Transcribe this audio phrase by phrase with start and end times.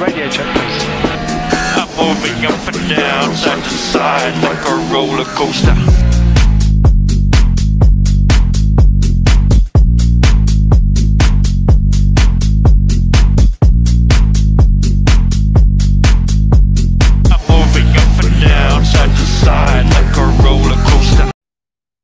[0.00, 0.84] radio check, please.
[1.76, 5.76] I'm moving up and down, side to side, like a roller coaster.
[17.28, 21.30] I'm moving up and down, side to side, like a roller coaster.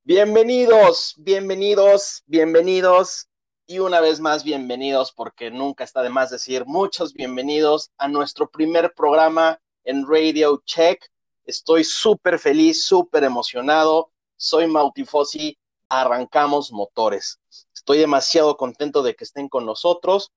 [0.04, 3.26] Bienvenidos, bienvenidos, bienvenidos
[3.68, 8.48] y una vez más bienvenidos porque nunca está de más decir muchos bienvenidos a nuestro
[8.48, 11.04] primer programa en Radio Check.
[11.44, 14.12] Estoy súper feliz, súper emocionado.
[14.36, 17.40] Soy Mautifosi, arrancamos motores.
[17.74, 20.30] Estoy demasiado contento de que estén con nosotros.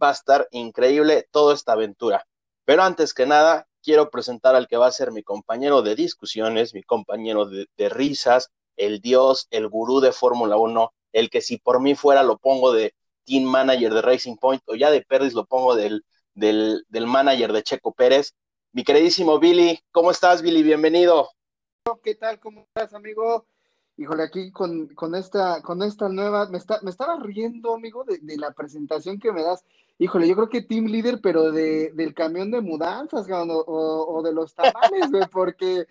[0.00, 2.26] Va a estar increíble toda esta aventura.
[2.64, 6.74] Pero antes que nada, quiero presentar al que va a ser mi compañero de discusiones,
[6.74, 11.58] mi compañero de, de risas, el dios, el gurú de Fórmula 1, el que si
[11.58, 12.94] por mí fuera lo pongo de
[13.24, 16.04] team manager de Racing Point o ya de Pérez lo pongo del,
[16.34, 18.34] del, del manager de Checo Pérez.
[18.72, 20.62] Mi queridísimo Billy, ¿cómo estás, Billy?
[20.62, 21.28] Bienvenido.
[22.02, 22.40] ¿Qué tal?
[22.40, 23.46] ¿Cómo estás, amigo?
[23.96, 28.18] Híjole, aquí con, con esta, con esta nueva, me, está, me estaba riendo, amigo, de,
[28.38, 29.64] la presentación que me das.
[29.98, 34.32] Híjole, yo creo que team leader, pero de, del camión de mudanzas, o, o, de
[34.32, 35.86] los tamales, porque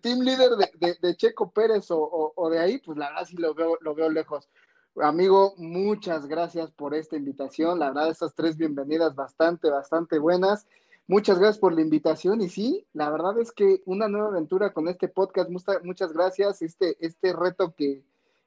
[0.00, 3.52] team leader de, de, Checo Pérez o, o, de ahí, pues la verdad sí lo
[3.52, 4.48] veo, lo veo lejos.
[4.96, 7.78] Amigo, muchas gracias por esta invitación.
[7.78, 10.66] La verdad, estas tres bienvenidas bastante, bastante buenas.
[11.06, 14.88] Muchas gracias por la invitación y sí, la verdad es que una nueva aventura con
[14.88, 15.48] este podcast.
[15.48, 16.60] Muchas, muchas gracias.
[16.60, 18.02] Este, este reto que,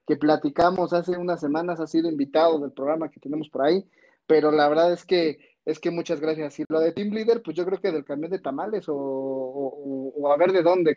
[0.06, 3.84] que platicamos hace unas semanas ha sido invitado del programa que tenemos por ahí,
[4.28, 6.60] pero la verdad es que es que muchas gracias.
[6.60, 10.14] Y lo de Team Leader, pues yo creo que del camión de tamales o, o,
[10.16, 10.96] o a ver de dónde,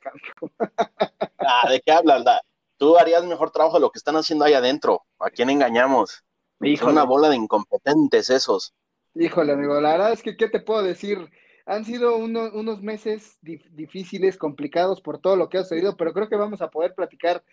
[1.38, 2.22] Ah, ¿de qué hablas?
[2.22, 2.42] La,
[2.78, 5.02] tú harías mejor trabajo de lo que están haciendo ahí adentro.
[5.18, 6.24] ¿A quién engañamos?
[6.60, 6.92] Híjole.
[6.92, 8.74] Una bola de incompetentes esos.
[9.14, 11.30] Híjole, amigo, la verdad es que, ¿qué te puedo decir?
[11.66, 16.14] Han sido uno, unos meses dif difíciles, complicados por todo lo que ha sucedido, pero
[16.14, 17.44] creo que vamos a poder platicar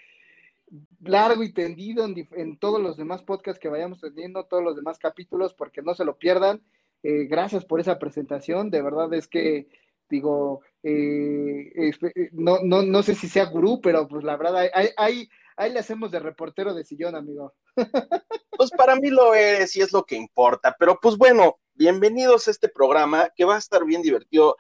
[1.02, 4.98] largo y tendido en, en todos los demás podcasts que vayamos teniendo, todos los demás
[5.00, 6.62] capítulos, porque no se lo pierdan.
[7.04, 9.68] Eh, gracias por esa presentación, de verdad es que
[10.10, 14.90] digo, eh, eh, no, no, no sé si sea gurú, pero pues la verdad, ahí,
[14.98, 17.54] ahí, ahí le hacemos de reportero de sillón, amigo.
[18.58, 22.52] Pues para mí lo eres y es lo que importa, pero pues bueno, bienvenidos a
[22.52, 24.56] este programa que va a estar bien divertido.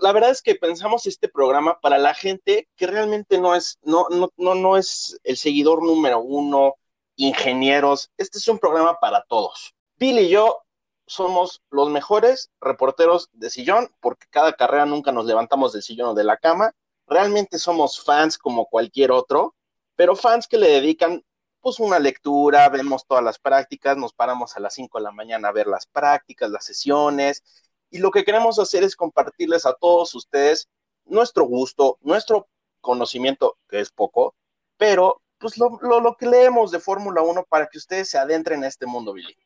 [0.00, 4.06] La verdad es que pensamos este programa para la gente que realmente no es, no,
[4.10, 6.76] no, no, no es el seguidor número uno,
[7.16, 8.12] ingenieros.
[8.16, 9.74] Este es un programa para todos.
[9.96, 10.62] Bill y yo
[11.12, 16.14] somos los mejores reporteros de sillón, porque cada carrera nunca nos levantamos del sillón o
[16.14, 16.72] de la cama.
[17.06, 19.54] Realmente somos fans como cualquier otro,
[19.94, 21.22] pero fans que le dedican
[21.60, 25.48] pues una lectura, vemos todas las prácticas, nos paramos a las 5 de la mañana
[25.48, 27.44] a ver las prácticas, las sesiones,
[27.90, 30.68] y lo que queremos hacer es compartirles a todos ustedes
[31.04, 32.48] nuestro gusto, nuestro
[32.80, 34.34] conocimiento, que es poco,
[34.76, 38.60] pero pues lo, lo, lo que leemos de Fórmula 1 para que ustedes se adentren
[38.60, 39.36] en este mundo, Billy.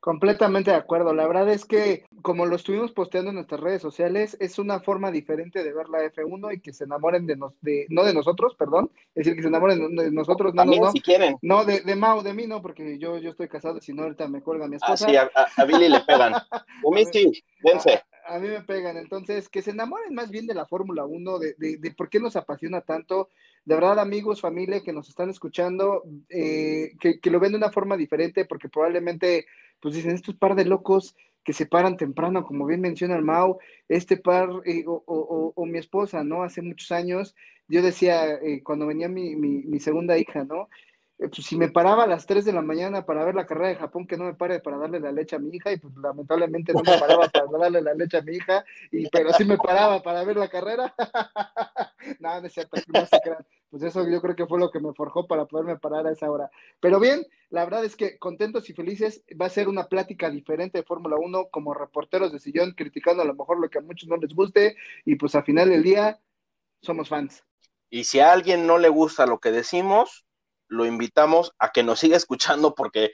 [0.00, 1.12] Completamente de acuerdo.
[1.12, 5.10] La verdad es que, como lo estuvimos posteando en nuestras redes sociales, es una forma
[5.10, 8.54] diferente de ver la F1 y que se enamoren de nos, de, no de nosotros,
[8.54, 11.36] perdón, es decir, que se enamoren de nosotros, no, También, no, si quieren.
[11.42, 14.26] no de, de Mau, de mí no, porque yo, yo estoy casado, si no ahorita
[14.26, 15.04] me cuelga mi esposa.
[15.04, 15.30] Ah, sí, a,
[15.62, 16.32] a Billy le pegan.
[16.52, 17.30] A mí sí,
[17.62, 18.02] dense.
[18.26, 21.38] A, a, mí me pegan, entonces, que se enamoren más bien de la Fórmula 1,
[21.38, 23.28] de, de, de por qué nos apasiona tanto,
[23.64, 27.70] de verdad, amigos, familia que nos están escuchando, eh, que, que, lo ven de una
[27.70, 29.46] forma diferente, porque probablemente,
[29.80, 33.58] pues dicen, estos par de locos que se paran temprano, como bien menciona el Mau,
[33.88, 36.42] este par, eh, o, o, o, mi esposa, ¿no?
[36.42, 37.34] Hace muchos años,
[37.68, 40.68] yo decía, eh, cuando venía mi, mi, mi, segunda hija, ¿no?
[41.18, 43.76] Pues si me paraba a las 3 de la mañana para ver la carrera de
[43.76, 46.72] Japón, que no me pare para darle la leche a mi hija, y pues lamentablemente
[46.72, 50.02] no me paraba para darle la leche a mi hija, y, pero sí me paraba
[50.02, 50.94] para ver la carrera.
[52.20, 53.46] no, no es cierto, no se crean.
[53.70, 56.30] Pues eso yo creo que fue lo que me forjó para poderme parar a esa
[56.30, 56.50] hora.
[56.80, 60.78] Pero bien, la verdad es que contentos y felices, va a ser una plática diferente
[60.78, 64.08] de Fórmula 1 como reporteros de sillón, criticando a lo mejor lo que a muchos
[64.08, 66.20] no les guste, y pues al final del día
[66.82, 67.44] somos fans.
[67.90, 70.24] Y si a alguien no le gusta lo que decimos,
[70.68, 73.12] lo invitamos a que nos siga escuchando porque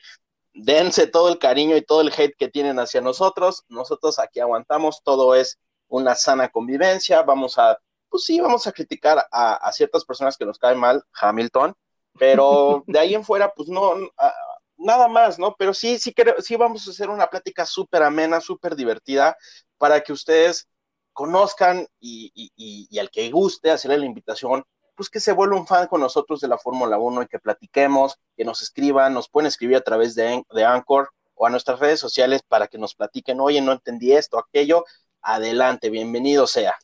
[0.52, 3.64] dense todo el cariño y todo el hate que tienen hacia nosotros.
[3.68, 7.22] Nosotros aquí aguantamos, todo es una sana convivencia.
[7.22, 11.02] Vamos a, pues sí, vamos a criticar a, a ciertas personas que nos caen mal,
[11.20, 11.74] Hamilton,
[12.18, 14.32] pero de ahí en fuera, pues no, a,
[14.76, 15.54] nada más, ¿no?
[15.58, 19.36] Pero sí, sí, creo, sí vamos a hacer una plática súper amena, súper divertida
[19.78, 20.68] para que ustedes
[21.12, 24.64] conozcan y, y, y, y al que guste hacerle la invitación
[24.96, 28.18] pues que se vuelva un fan con nosotros de la Fórmula 1 y que platiquemos,
[28.36, 32.00] que nos escriban, nos pueden escribir a través de, de Anchor o a nuestras redes
[32.00, 34.84] sociales para que nos platiquen, oye, no entendí esto, aquello.
[35.20, 36.76] adelante, bienvenido sea.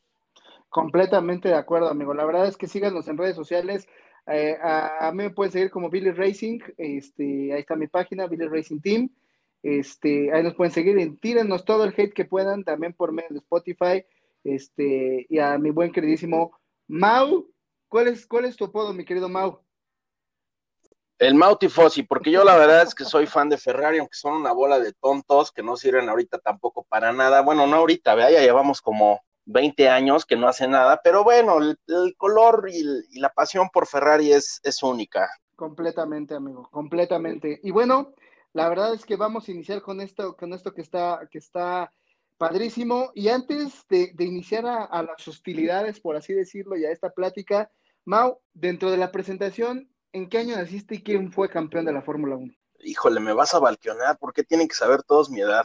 [0.73, 2.15] Completamente de acuerdo, amigo.
[2.15, 3.87] La verdad es que síganos en redes sociales.
[4.27, 6.61] Eh, a, a, mí me pueden seguir como Billy Racing.
[6.79, 9.11] Este, ahí está mi página, Billy Racing Team.
[9.63, 10.99] Este, ahí nos pueden seguir.
[10.99, 14.03] Y tírenos todo el hate que puedan, también por medio de Spotify.
[14.45, 16.59] Este, y a mi buen queridísimo
[16.89, 17.53] Mau.
[17.89, 19.61] ¿Cuál es, cuál es tu apodo, mi querido Mau?
[21.19, 24.41] El Mau Tifosi, porque yo la verdad es que soy fan de Ferrari, aunque son
[24.41, 27.43] una bola de tontos que no sirven ahorita tampoco para nada.
[27.43, 31.59] Bueno, no ahorita, vea, ya llevamos como 20 años que no hace nada, pero bueno,
[31.59, 35.29] el, color y, y, la pasión por Ferrari es, es única.
[35.57, 37.61] Completamente, amigo, completamente.
[37.63, 38.15] Y bueno,
[38.53, 41.91] la verdad es que vamos a iniciar con esto, con esto que está, que está
[42.37, 43.11] padrísimo.
[43.15, 47.11] Y antes de, de iniciar a, a, las hostilidades, por así decirlo, y a esta
[47.11, 47.71] plática,
[48.05, 52.03] Mau, dentro de la presentación, ¿en qué año naciste y quién fue campeón de la
[52.03, 52.53] Fórmula 1?
[52.83, 55.63] Híjole, me vas a balqueonar, ¿por qué tienen que saber todos mi edad?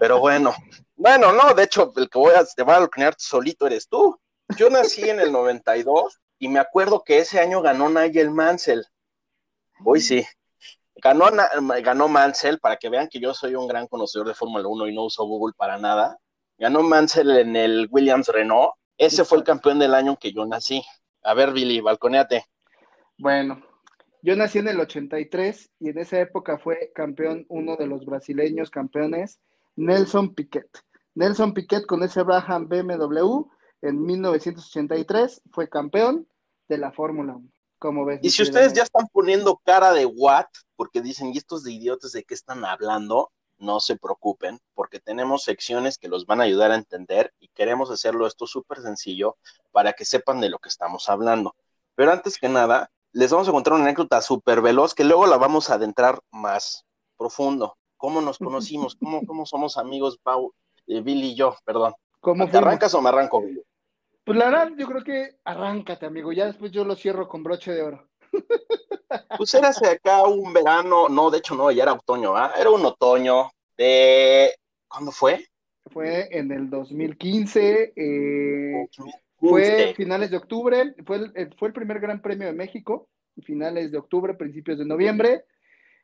[0.00, 0.54] Pero bueno,
[0.96, 4.18] bueno, no, de hecho, el que voy a, te va a balconear solito eres tú.
[4.56, 8.84] Yo nací en el 92 y me acuerdo que ese año ganó Nigel Mansell.
[9.84, 10.24] Hoy sí.
[10.96, 11.26] Ganó,
[11.82, 14.94] ganó Mansell, para que vean que yo soy un gran conocedor de Fórmula 1 y
[14.94, 16.18] no uso Google para nada.
[16.56, 18.74] Ganó Mansell en el Williams Renault.
[18.96, 20.84] Ese fue el campeón del año que yo nací.
[21.22, 22.46] A ver, Billy, balconeate.
[23.18, 23.62] Bueno,
[24.24, 28.70] yo nací en el 83 y en esa época fue campeón uno de los brasileños
[28.70, 29.38] campeones,
[29.76, 30.66] Nelson Piquet.
[31.14, 33.42] Nelson Piquet con ese Braham BMW
[33.82, 36.26] en 1983 fue campeón
[36.68, 37.48] de la Fórmula 1.
[37.78, 41.62] Como ves, y si ustedes ya están poniendo cara de what, porque dicen, ¿y estos
[41.62, 43.30] de idiotas de qué están hablando?
[43.58, 47.90] No se preocupen, porque tenemos secciones que los van a ayudar a entender y queremos
[47.90, 49.36] hacerlo esto súper sencillo
[49.70, 51.54] para que sepan de lo que estamos hablando.
[51.94, 55.36] Pero antes que nada, les vamos a contar una anécdota súper veloz que luego la
[55.36, 56.84] vamos a adentrar más
[57.16, 57.76] profundo.
[57.96, 58.96] ¿Cómo nos conocimos?
[58.96, 60.52] ¿Cómo, cómo somos amigos, Pau,
[60.88, 61.56] eh, Billy y yo?
[61.64, 61.94] Perdón.
[62.20, 63.62] ¿Cómo ¿Te arrancas o me arranco, Billy?
[64.24, 66.32] Pues la verdad, yo creo que arráncate, amigo.
[66.32, 68.08] Ya después yo lo cierro con broche de oro.
[69.38, 72.52] Pues era hace acá un verano, no, de hecho no, ya era otoño, ¿ah?
[72.58, 74.52] Era un otoño de...
[74.88, 75.46] ¿Cuándo fue?
[75.92, 77.92] Fue en el 2015.
[77.94, 78.88] Eh...
[79.48, 83.08] Fue finales de octubre, fue el, fue el primer Gran Premio de México,
[83.42, 85.44] finales de octubre, principios de noviembre.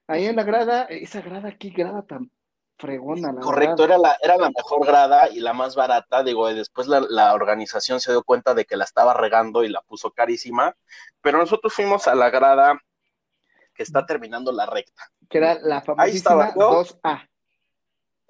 [0.07, 2.31] Ahí en la grada, esa grada, qué grada tan
[2.79, 3.33] fregona.
[3.33, 6.89] La Correcto, era la, era la mejor grada y la más barata, digo, y después
[6.89, 10.75] la, la, organización se dio cuenta de que la estaba regando y la puso carísima,
[11.21, 12.81] pero nosotros fuimos a la grada
[13.75, 15.11] que está terminando la recta.
[15.29, 17.30] Que era la famosísima 2A.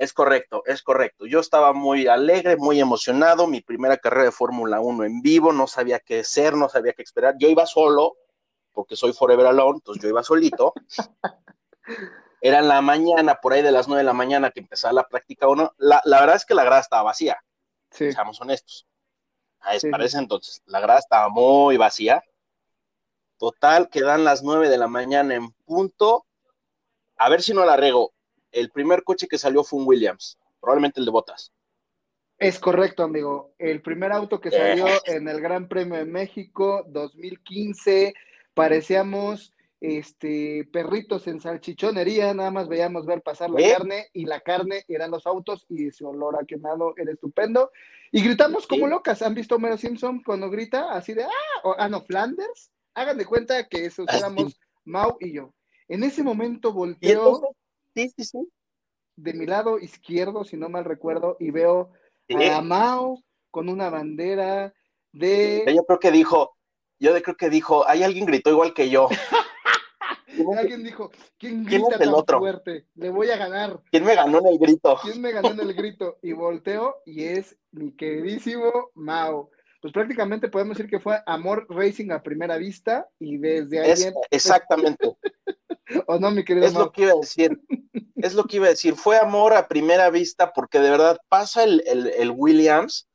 [0.00, 1.26] Es correcto, es correcto.
[1.26, 5.66] Yo estaba muy alegre, muy emocionado, mi primera carrera de Fórmula 1 en vivo, no
[5.66, 7.34] sabía qué hacer, no sabía qué esperar.
[7.38, 8.16] Yo iba solo,
[8.72, 10.72] porque soy forever alone, entonces yo iba solito.
[12.40, 15.06] Era en la mañana, por ahí de las 9 de la mañana que empezaba la
[15.06, 15.74] práctica 1.
[15.76, 17.36] La, la, verdad es que la grada estaba vacía,
[17.90, 18.10] sí.
[18.10, 18.86] seamos honestos.
[19.60, 19.90] A sí.
[19.90, 22.24] para ese entonces, la grada estaba muy vacía.
[23.36, 26.24] Total, quedan las 9 de la mañana en punto.
[27.18, 28.14] A ver si no la rego
[28.52, 31.52] el primer coche que salió fue un Williams, probablemente el de Botas.
[32.38, 33.52] Es correcto, amigo.
[33.58, 35.00] El primer auto que salió eh.
[35.04, 38.14] en el Gran Premio de México 2015,
[38.54, 43.72] parecíamos este perritos en salchichonería, nada más veíamos ver pasar la ¿Eh?
[43.72, 47.70] carne y la carne eran los autos y ese olor a quemado era estupendo.
[48.10, 49.22] Y gritamos como locas.
[49.22, 52.70] ¿Han visto Homero Simpson cuando grita así de ah, o, ah no, Flanders?
[52.94, 55.52] Hagan de cuenta que esos éramos Mau y yo.
[55.88, 57.54] En ese momento volteó
[57.94, 58.38] Sí, sí, sí.
[59.16, 61.92] De mi lado izquierdo, si no mal recuerdo, y veo
[62.28, 64.72] a Mao con una bandera
[65.12, 65.64] de.
[65.74, 66.56] Yo creo que dijo,
[66.98, 69.08] yo creo que dijo, hay alguien gritó igual que yo.
[70.58, 72.38] alguien dijo, ¿quién grita ¿Quién es el tan otro?
[72.38, 72.86] fuerte?
[72.94, 73.82] Le voy a ganar.
[73.90, 74.98] ¿Quién me ganó en el grito?
[75.02, 76.18] ¿Quién me ganó en el grito?
[76.22, 79.50] Y volteo y es mi queridísimo Mao.
[79.80, 83.90] Pues prácticamente podemos decir que fue amor racing a primera vista y desde ahí.
[83.90, 84.14] Es, en...
[84.30, 85.16] Exactamente.
[86.06, 86.84] ¿O no, mi querido Es Mau?
[86.84, 87.60] lo que iba a decir.
[88.16, 88.94] es lo que iba a decir.
[88.94, 93.08] Fue amor a primera vista porque de verdad pasa el, el, el Williams,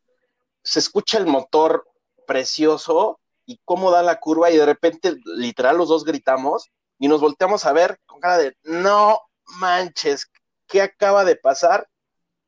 [0.64, 1.88] se escucha el motor
[2.26, 7.22] precioso y cómo da la curva y de repente literal los dos gritamos y nos
[7.22, 9.20] volteamos a ver con cara de no
[9.60, 10.32] manches,
[10.68, 11.88] ¿qué acaba de pasar?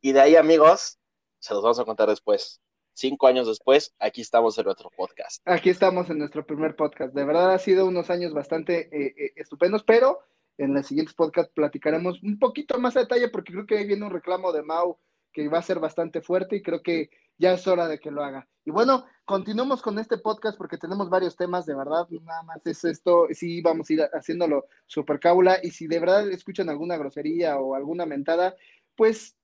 [0.01, 0.97] Y de ahí amigos,
[1.39, 2.61] se los vamos a contar después.
[2.97, 5.47] Cinco años después, aquí estamos en nuestro podcast.
[5.47, 7.13] Aquí estamos en nuestro primer podcast.
[7.13, 10.17] De verdad ha sido unos años bastante eh, eh, estupendos, pero
[10.57, 14.03] en los siguientes podcasts platicaremos un poquito más a detalle porque creo que ahí viene
[14.03, 14.97] un reclamo de Mau
[15.31, 18.23] que va a ser bastante fuerte y creo que ya es hora de que lo
[18.23, 18.47] haga.
[18.65, 22.83] Y bueno, continuamos con este podcast porque tenemos varios temas, de verdad, nada más es
[22.83, 27.59] esto, sí vamos a ir haciéndolo super cábula y si de verdad escuchan alguna grosería
[27.59, 28.55] o alguna mentada,
[28.95, 29.37] pues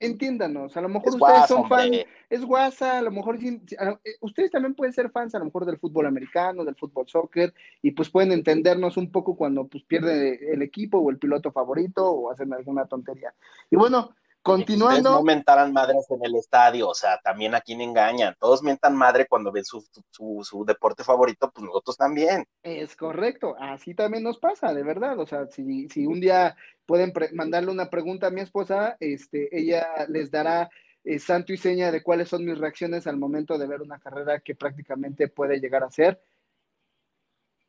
[0.00, 2.06] entiéndanos, a lo mejor Es ustedes guasa, son fan, hombre.
[2.30, 5.78] es guasa, a lo mejor eh, ustedes también pueden ser fans a lo mejor del
[5.78, 10.62] fútbol americano, del fútbol soccer, y pues pueden entendernos un poco cuando pues pierde el
[10.62, 13.34] equipo o el piloto favorito o hacen alguna tontería.
[13.70, 14.14] Y bueno,
[14.46, 18.36] continuando, no mentaran madres en el estadio, o sea, también a quién engañan.
[18.38, 22.46] Todos mentan madre cuando ven su, su, su deporte favorito, pues nosotros también.
[22.62, 27.12] es correcto, así también nos pasa, de verdad, o sea, si, si un día pueden
[27.32, 30.70] mandarle una pregunta a mi esposa, este, ella les dará
[31.04, 34.40] eh, santo y seña de cuáles son mis reacciones al momento de ver una carrera
[34.40, 36.20] que prácticamente puede llegar a ser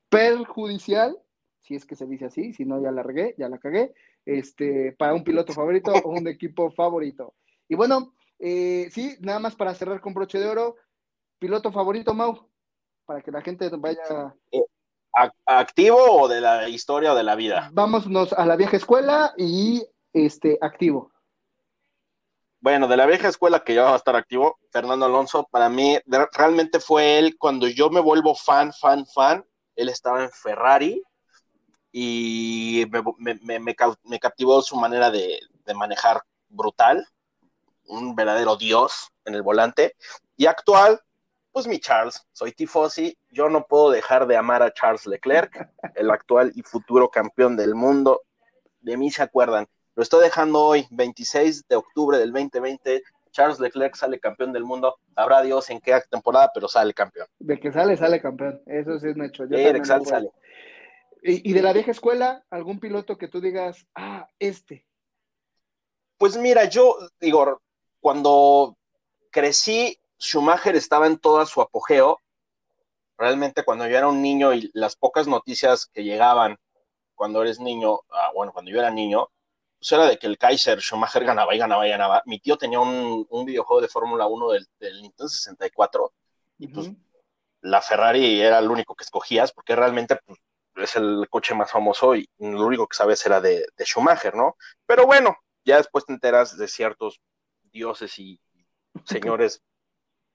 [0.10, 1.18] perjudicial,
[1.62, 3.94] si es que se dice así, si no ya la regué, ya la cagué,
[4.28, 7.34] este, para un piloto favorito o un equipo favorito.
[7.70, 10.76] Y bueno, eh, sí, nada más para cerrar con broche de oro,
[11.40, 12.50] piloto favorito, Mau,
[13.06, 14.36] para que la gente vaya,
[15.16, 17.72] ¿A- ¿Activo o de la historia o de la vida?
[17.74, 21.12] vámonos a la vieja escuela y este, activo.
[22.60, 25.98] Bueno, de la vieja escuela que ya va a estar activo, Fernando Alonso, para mí
[26.34, 29.46] realmente fue él cuando yo me vuelvo fan, fan, fan.
[29.76, 31.02] Él estaba en Ferrari
[31.92, 37.08] y me, me- me- me captivó su manera de, de manejar brutal,
[37.88, 39.96] un verdadero dios en el volante.
[40.36, 41.00] Y actual,
[41.52, 46.12] pues mi Charles, soy tifosi, yo no puedo dejar de amar a Charles Leclerc, el
[46.12, 48.22] actual y futuro campeón del mundo.
[48.82, 49.68] De mí se acuerdan.
[49.96, 53.02] Lo estoy dejando hoy, 26 de octubre del 2020.
[53.32, 55.00] Charles Leclerc sale campeón del mundo.
[55.16, 57.28] Sabrá Dios en qué temporada, pero sale campeón.
[57.40, 58.62] De que sale, sale campeón.
[58.68, 59.44] Eso sí es un hecho.
[59.46, 60.08] Yo Sí, también de lo que sale, voy.
[60.10, 60.32] sale.
[61.28, 64.86] Y, y de la vieja escuela, algún piloto que tú digas, ah, este.
[66.18, 67.62] Pues mira, yo digo,
[68.00, 68.78] cuando
[69.30, 72.20] crecí, Schumacher estaba en todo su apogeo.
[73.18, 76.58] Realmente cuando yo era un niño y las pocas noticias que llegaban
[77.14, 79.28] cuando eres niño, ah, bueno, cuando yo era niño,
[79.80, 82.24] pues era de que el Kaiser Schumacher ganaba y ganaba y ganaba.
[82.26, 86.14] Mi tío tenía un, un videojuego de Fórmula 1 del, del Nintendo 64
[86.60, 86.90] y pues
[87.62, 90.40] la Ferrari era el único que escogías porque realmente pues,
[90.78, 94.56] es el coche más famoso y lo único que sabes era de, de Schumacher, ¿no?
[94.86, 97.20] Pero bueno, ya después te enteras de ciertos
[97.72, 98.40] dioses y
[99.06, 99.62] señores,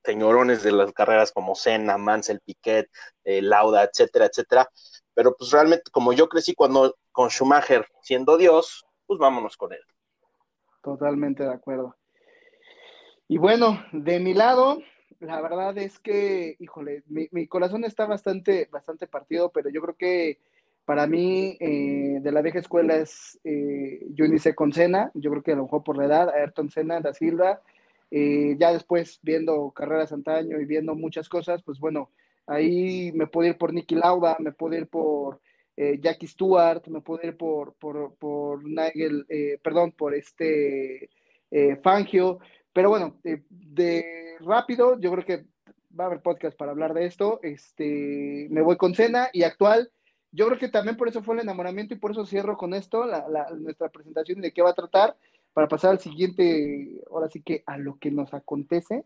[0.04, 2.88] señorones de las carreras como Senna, Mansell, Piquet,
[3.24, 4.68] eh, Lauda, etcétera, etcétera.
[5.14, 9.82] Pero pues realmente como yo crecí cuando con Schumacher siendo Dios, pues vámonos con él.
[10.82, 11.96] Totalmente de acuerdo.
[13.28, 14.78] Y bueno, de mi lado,
[15.22, 19.96] la verdad es que, híjole, mi, mi corazón está bastante, bastante partido, pero yo creo
[19.96, 20.38] que
[20.84, 25.42] para mí, eh, de la vieja escuela es, eh, yo inicié con Senna, yo creo
[25.42, 27.60] que a lo mejor por la edad, Ayrton Senna, da Silva,
[28.10, 32.10] eh, ya después viendo carreras antaño y viendo muchas cosas, pues bueno,
[32.46, 35.40] ahí me puedo ir por Nicky Lauda, me puedo ir por
[35.76, 41.08] eh, Jackie Stewart, me puedo ir por, por, por Nigel, eh, perdón, por este
[41.82, 42.38] Fangio,
[42.72, 45.44] pero bueno, eh, de rápido, yo creo que
[45.98, 49.90] va a haber podcast para hablar de esto, este, me voy con Cena y actual,
[50.30, 53.04] yo creo que también por eso fue el enamoramiento y por eso cierro con esto
[53.04, 55.16] la, la, nuestra presentación de qué va a tratar,
[55.52, 59.04] para pasar al siguiente, ahora sí que a lo que nos acontece,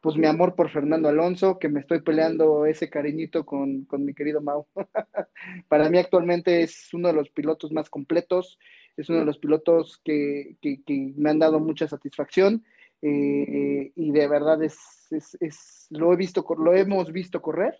[0.00, 4.14] pues mi amor por Fernando Alonso, que me estoy peleando ese cariñito con, con mi
[4.14, 4.66] querido Mau.
[5.68, 8.58] Para mí actualmente es uno de los pilotos más completos,
[8.96, 12.64] es uno de los pilotos que, que, que me han dado mucha satisfacción
[13.02, 14.78] eh, y de verdad es,
[15.10, 17.74] es, es, lo he visto, lo hemos visto correr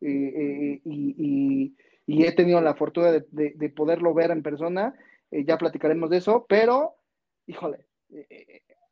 [0.00, 1.74] eh, eh, y,
[2.06, 4.94] y, he tenido la fortuna de, de, de poderlo ver en persona,
[5.30, 6.94] eh, ya platicaremos de eso, pero
[7.46, 7.86] híjole,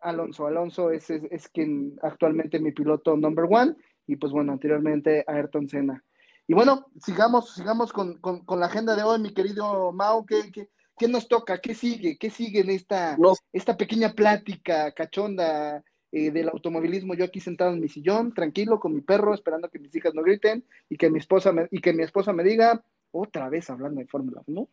[0.00, 0.47] Alonso.
[0.47, 3.75] Alonso es, es, es, quien actualmente mi piloto number one
[4.06, 6.02] y pues bueno, anteriormente Ayrton Senna.
[6.49, 10.25] Y bueno, sigamos, sigamos con, con, con la agenda de hoy, mi querido Mao.
[10.26, 10.68] ¿qué, qué,
[10.99, 11.61] qué nos toca?
[11.61, 12.17] ¿Qué sigue?
[12.19, 17.15] ¿Qué sigue en esta, Nos- esta pequeña plática cachonda eh, del automovilismo?
[17.15, 20.23] Yo aquí sentado en mi sillón, tranquilo, con mi perro, esperando que mis hijas no
[20.23, 24.00] griten y que mi esposa me, y que mi esposa me diga, otra vez hablando
[24.00, 24.69] de Fórmula 1.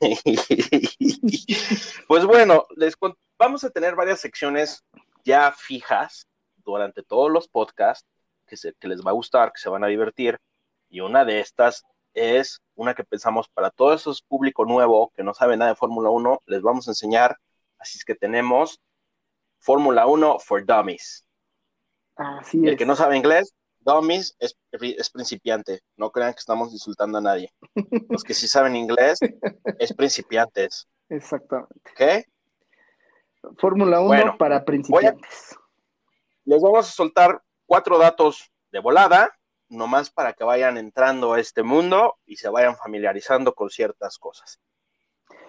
[2.08, 2.94] pues bueno, les
[3.38, 4.84] vamos a tener varias secciones
[5.24, 6.26] ya fijas
[6.64, 8.08] durante todos los podcasts
[8.46, 10.38] que, se- que les va a gustar, que se van a divertir.
[10.88, 15.34] Y una de estas es una que pensamos para todo ese público nuevo que no
[15.34, 17.36] sabe nada de Fórmula 1, les vamos a enseñar.
[17.78, 18.80] Así es que tenemos
[19.58, 21.26] Fórmula 1 for Dummies.
[22.16, 22.78] Así El es.
[22.78, 25.80] que no sabe inglés, Dummies es, es principiante.
[25.96, 27.52] No crean que estamos insultando a nadie.
[28.08, 29.18] Los que sí saben inglés
[29.78, 30.88] es principiantes.
[31.08, 32.26] Exactamente.
[33.58, 35.56] Fórmula 1 Bueno, para principiantes.
[36.44, 39.30] Les vamos a soltar cuatro datos de volada,
[39.72, 44.60] nomás para que vayan entrando a este mundo y se vayan familiarizando con ciertas cosas.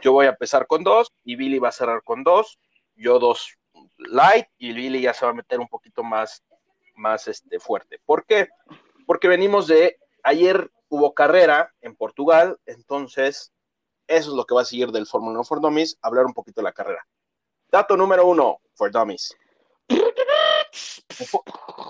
[0.02, 2.58] Yo voy a empezar con dos y Billy va a cerrar con dos.
[2.96, 3.58] Yo dos
[3.98, 6.44] light y Billy ya se va a meter un poquito más,
[6.96, 8.00] más este, fuerte.
[8.06, 8.48] ¿Por qué?
[9.06, 13.52] Porque venimos de, ayer hubo carrera en Portugal, entonces
[14.08, 16.62] eso es lo que va a seguir del Fórmula 1 for Dummies, hablar un poquito
[16.62, 17.06] de la carrera.
[17.70, 19.36] Dato número uno, for Dummies.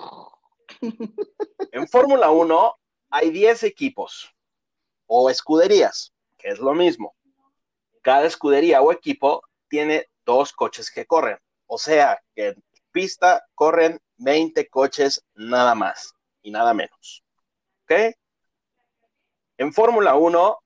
[1.72, 2.76] En Fórmula 1
[3.10, 4.34] hay 10 equipos
[5.08, 7.16] o escuderías, que es lo mismo.
[8.02, 11.38] Cada escudería o equipo tiene dos coches que corren.
[11.68, 17.24] O sea, que en pista corren 20 coches nada más y nada menos.
[17.84, 18.16] ¿Ok?
[19.58, 20.58] En Fórmula 1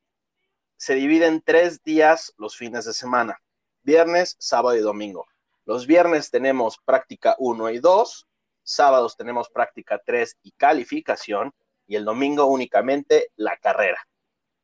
[0.78, 3.40] se dividen tres días los fines de semana,
[3.84, 5.26] viernes, sábado y domingo.
[5.66, 8.28] Los viernes tenemos práctica 1 y 2,
[8.68, 11.54] sábados tenemos práctica 3 y calificación,
[11.88, 14.00] y el domingo únicamente la carrera.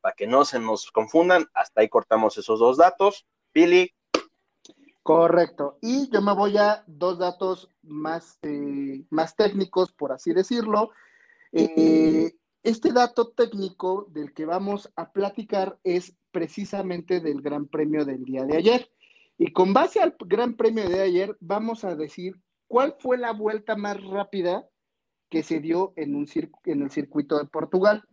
[0.01, 3.25] Para que no se nos confundan, hasta ahí cortamos esos dos datos.
[3.53, 3.93] Billy.
[5.01, 5.77] Correcto.
[5.81, 10.91] Y yo me voy a dos datos más, eh, más técnicos, por así decirlo.
[11.53, 12.33] Eh,
[12.63, 18.43] este dato técnico del que vamos a platicar es precisamente del Gran Premio del día
[18.43, 18.91] de ayer.
[19.37, 22.35] Y con base al Gran Premio de ayer, vamos a decir
[22.67, 24.67] cuál fue la vuelta más rápida
[25.29, 26.27] que se dio en, un
[26.65, 28.03] en el circuito de Portugal.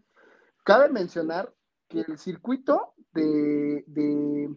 [0.64, 1.52] Cabe mencionar
[1.88, 4.54] que el circuito de, de,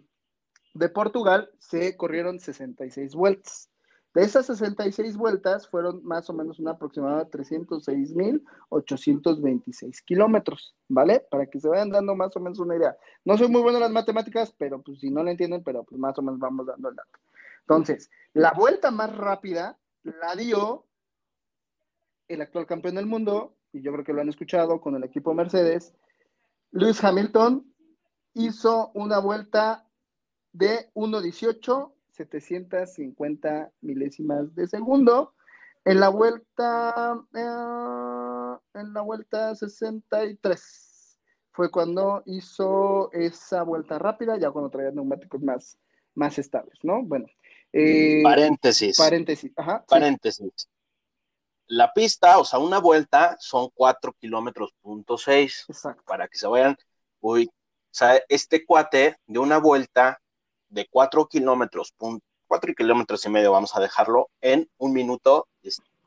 [0.74, 3.70] de Portugal se corrieron 66 vueltas.
[4.14, 11.26] De esas 66 vueltas fueron más o menos un aproximado de 306.826 kilómetros, ¿vale?
[11.32, 12.96] Para que se vayan dando más o menos una idea.
[13.26, 16.00] No soy muy bueno en las matemáticas, pero pues si no lo entienden, pero pues
[16.00, 17.10] más o menos vamos dando el dato.
[17.62, 20.86] Entonces, la vuelta más rápida la dio
[22.28, 25.34] el actual campeón del mundo, y yo creo que lo han escuchado con el equipo
[25.34, 25.94] Mercedes,
[26.72, 27.72] Lewis Hamilton
[28.34, 29.88] hizo una vuelta
[30.52, 35.34] de 1.18 750 milésimas de segundo.
[35.86, 41.20] En la vuelta, eh, en la vuelta 63
[41.52, 45.78] fue cuando hizo esa vuelta rápida, ya cuando traía neumáticos más,
[46.16, 47.04] más estables, ¿no?
[47.04, 47.26] Bueno.
[47.74, 48.98] Eh, paréntesis.
[48.98, 49.84] Paréntesis, ajá.
[49.88, 50.70] Paréntesis.
[51.68, 55.66] La pista, o sea, una vuelta son 4 kilómetros punto 6.
[55.70, 56.04] Exacto.
[56.06, 56.78] Para que se vayan,
[57.20, 60.22] uy, o sea, este cuate de una vuelta
[60.70, 61.96] de 4 kilómetros,
[62.48, 65.48] 4 kilómetros y medio, vamos a dejarlo, en un minuto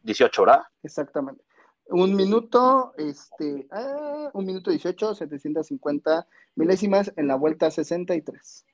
[0.02, 0.66] 18 horas.
[0.83, 1.42] Exactamente.
[1.88, 6.26] Un minuto, este, ah, un minuto 18, 750
[6.57, 8.66] milésimas en la vuelta 63.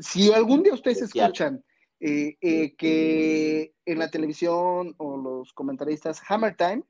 [0.00, 1.64] Si algún día ustedes escuchan
[2.00, 6.84] eh, eh, que en la televisión o los comentaristas Hammer Time,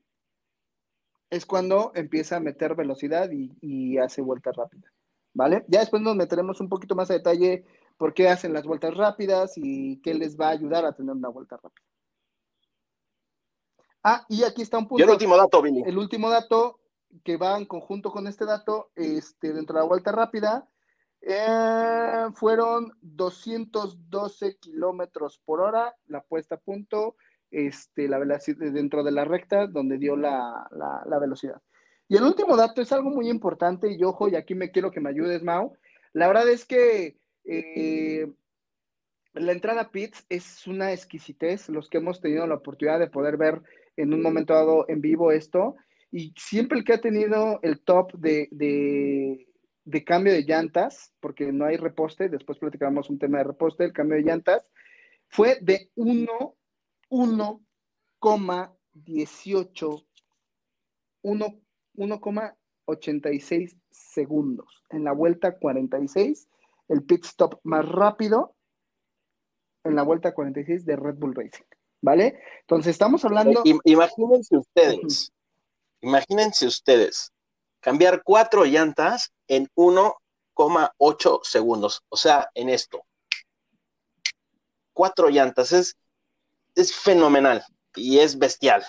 [1.29, 4.91] es cuando empieza a meter velocidad y, y hace vuelta rápida.
[5.33, 5.63] ¿Vale?
[5.67, 7.63] Ya después nos meteremos un poquito más a detalle
[7.97, 11.29] por qué hacen las vueltas rápidas y qué les va a ayudar a tener una
[11.29, 11.85] vuelta rápida.
[14.03, 15.01] Ah, y aquí está un punto.
[15.01, 15.83] Y el último dato, Billy.
[15.85, 16.79] El último dato
[17.23, 20.67] que va en conjunto con este dato, este, dentro de la vuelta rápida,
[21.21, 27.15] eh, fueron 212 kilómetros por hora la puesta a punto,
[27.51, 31.61] este, la velocidad dentro de la recta donde dio la, la, velocidad.
[32.07, 35.01] Y el último dato es algo muy importante, y ojo, y aquí me quiero que
[35.01, 35.73] me ayudes, Mau.
[36.13, 38.31] La verdad es que eh,
[39.33, 43.37] la entrada a pits es una exquisitez, los que hemos tenido la oportunidad de poder
[43.37, 43.61] ver
[43.97, 45.75] en un momento dado en vivo esto,
[46.11, 49.48] y siempre el que ha tenido el top de, de,
[50.03, 54.17] cambio de llantas, porque no hay reposte, después platicamos un tema de reposte, el cambio
[54.17, 54.69] de llantas,
[55.27, 56.55] fue de 1,
[57.09, 60.05] 1,18,
[61.23, 64.83] 1,86 segundos.
[64.89, 66.47] En la vuelta 46
[66.89, 68.55] el pit stop más rápido
[69.85, 71.63] en la vuelta 46 de Red Bull Racing,
[72.01, 72.41] ¿vale?
[72.61, 73.61] Entonces estamos hablando...
[73.85, 75.31] Imagínense ustedes,
[76.01, 77.31] imagínense ustedes,
[77.79, 83.03] cambiar cuatro llantas en 1,8 segundos, o sea, en esto.
[84.93, 85.97] Cuatro llantas, es,
[86.75, 87.63] es fenomenal
[87.95, 88.83] y es bestial,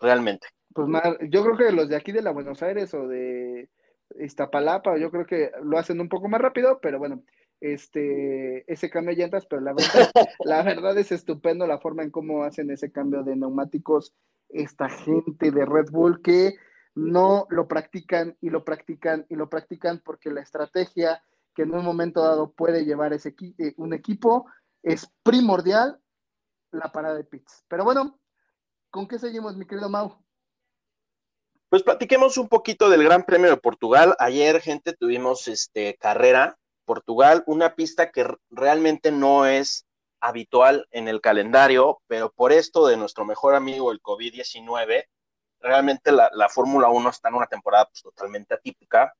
[0.00, 0.46] realmente.
[0.74, 0.88] Pues
[1.30, 3.70] yo creo que los de aquí de la Buenos Aires o de
[4.18, 7.22] Iztapalapa, yo creo que lo hacen un poco más rápido, pero bueno,
[7.60, 10.10] este, ese cambio de llantas, pero la verdad,
[10.44, 14.12] la verdad es estupendo la forma en cómo hacen ese cambio de neumáticos
[14.48, 16.54] esta gente de Red Bull que
[16.94, 21.22] no lo practican y lo practican y lo practican porque la estrategia
[21.54, 24.46] que en un momento dado puede llevar ese eh, un equipo
[24.82, 26.00] es primordial
[26.70, 27.64] la parada de pits.
[27.68, 28.18] Pero bueno,
[28.90, 30.18] ¿con qué seguimos, mi querido Mau?
[31.68, 34.14] Pues platiquemos un poquito del Gran Premio de Portugal.
[34.18, 39.86] Ayer, gente, tuvimos este carrera Portugal, una pista que realmente no es
[40.20, 45.06] habitual en el calendario, pero por esto de nuestro mejor amigo el COVID-19,
[45.64, 49.14] realmente la, Fórmula 1 está en una temporada pues, totalmente atípica.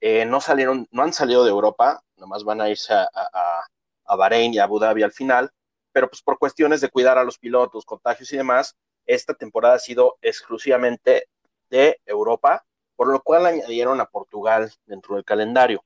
[0.00, 3.66] Eh, no salieron, no han salido de Europa, nomás van a irse a, a,
[4.04, 5.50] a Bahrein y a Abu Dhabi al final,
[5.92, 9.78] pero pues por cuestiones de cuidar a los pilotos, contagios y demás, esta temporada ha
[9.80, 11.28] sido exclusivamente
[11.68, 15.84] de Europa, por lo cual añadieron a Portugal dentro del calendario.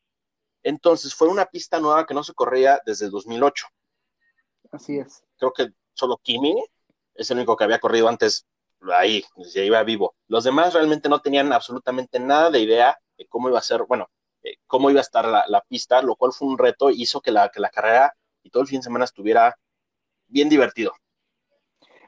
[0.62, 3.66] Entonces fue una pista nueva que no se corría desde el 2008.
[4.72, 5.24] Así es.
[5.38, 6.62] Creo que solo Kimi
[7.14, 8.46] es el único que había corrido antes
[8.94, 9.22] ahí,
[9.54, 10.14] ya iba vivo.
[10.28, 14.08] Los demás realmente no tenían absolutamente nada de idea de cómo iba a ser, bueno,
[14.42, 17.48] eh, cómo iba a estar la, pista, lo cual fue un reto hizo que la,
[17.48, 19.56] que la carrera y todo el fin de semana estuviera
[20.26, 20.92] bien divertido.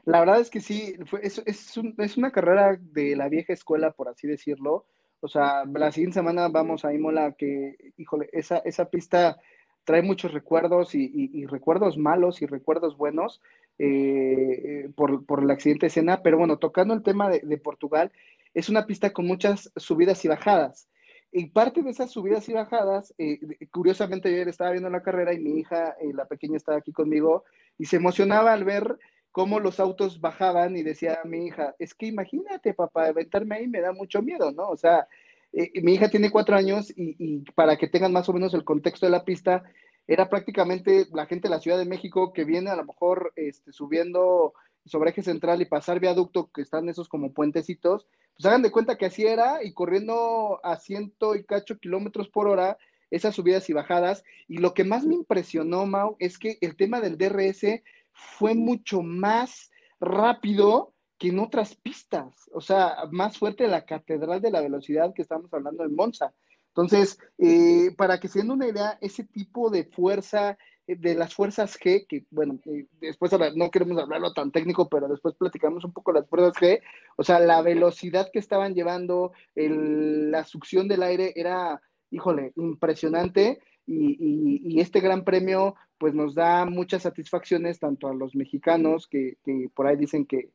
[0.03, 4.27] La verdad es que sí, es, es, una carrera de la vieja escuela, por así
[4.27, 4.85] decirlo.
[5.19, 9.39] O sea, la siguiente semana vamos a Imola, que, híjole, esa, esa pista
[9.85, 13.41] trae muchos recuerdos y, recuerdos malos y recuerdos buenos
[13.79, 16.17] eh, por, por, el accidente de.
[16.23, 18.11] Pero bueno, tocando el tema de, Portugal,
[18.53, 20.87] es una pista con muchas subidas y bajadas.
[21.31, 23.39] Y parte de esas subidas y bajadas, eh,
[23.71, 27.43] curiosamente ayer estaba viendo la carrera y mi hija, eh, la pequeña, estaba aquí conmigo
[27.77, 28.97] y se emocionaba al ver
[29.35, 33.67] cómo los autos bajaban y decía a mi hija, es que imagínate, papá, aventarme ahí
[33.67, 34.69] me da mucho miedo, ¿no?
[34.69, 35.09] O sea,
[35.51, 39.05] eh, mi hija tiene cuatro años y, para que tengan más o menos el contexto
[39.05, 39.63] de la pista,
[40.07, 43.71] era prácticamente la gente de la Ciudad de México que viene a lo mejor este,
[43.71, 44.53] subiendo
[44.85, 48.97] sobre eje central y pasar viaducto, que están esos como puentecitos, pues hagan de cuenta
[48.97, 52.77] que así era y corriendo a ciento y cacho kilómetros por hora,
[53.09, 54.23] esas subidas y bajadas.
[54.47, 59.01] Y lo que más me impresionó, Mau, es que el tema del DRS fue mucho
[59.01, 65.13] más rápido que en otras pistas, o sea, más fuerte la catedral de la velocidad
[65.13, 66.33] que estamos hablando en Monza.
[66.75, 70.57] Entonces, eh, para que se den una idea, ese tipo de fuerza,
[70.87, 75.07] eh, de las fuerzas G, que bueno, eh, después no queremos hablarlo tan técnico, pero
[75.07, 76.81] después platicamos un poco las fuerzas G,
[77.15, 84.81] o sea, la velocidad que estaban llevando, la succión del aire era, híjole, impresionante y,
[84.81, 89.37] este gran premio pues nos da muchas satisfacciones tanto a los mexicanos que,
[89.73, 90.49] por ahí dicen que,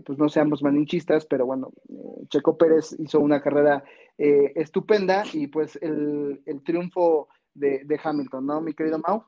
[0.00, 3.84] pues no seamos malinchistas, pero bueno, eh, Checo Pérez hizo una carrera
[4.18, 9.24] eh, estupenda y pues el, triunfo de, Hamilton, ¿no, mi querido Mau?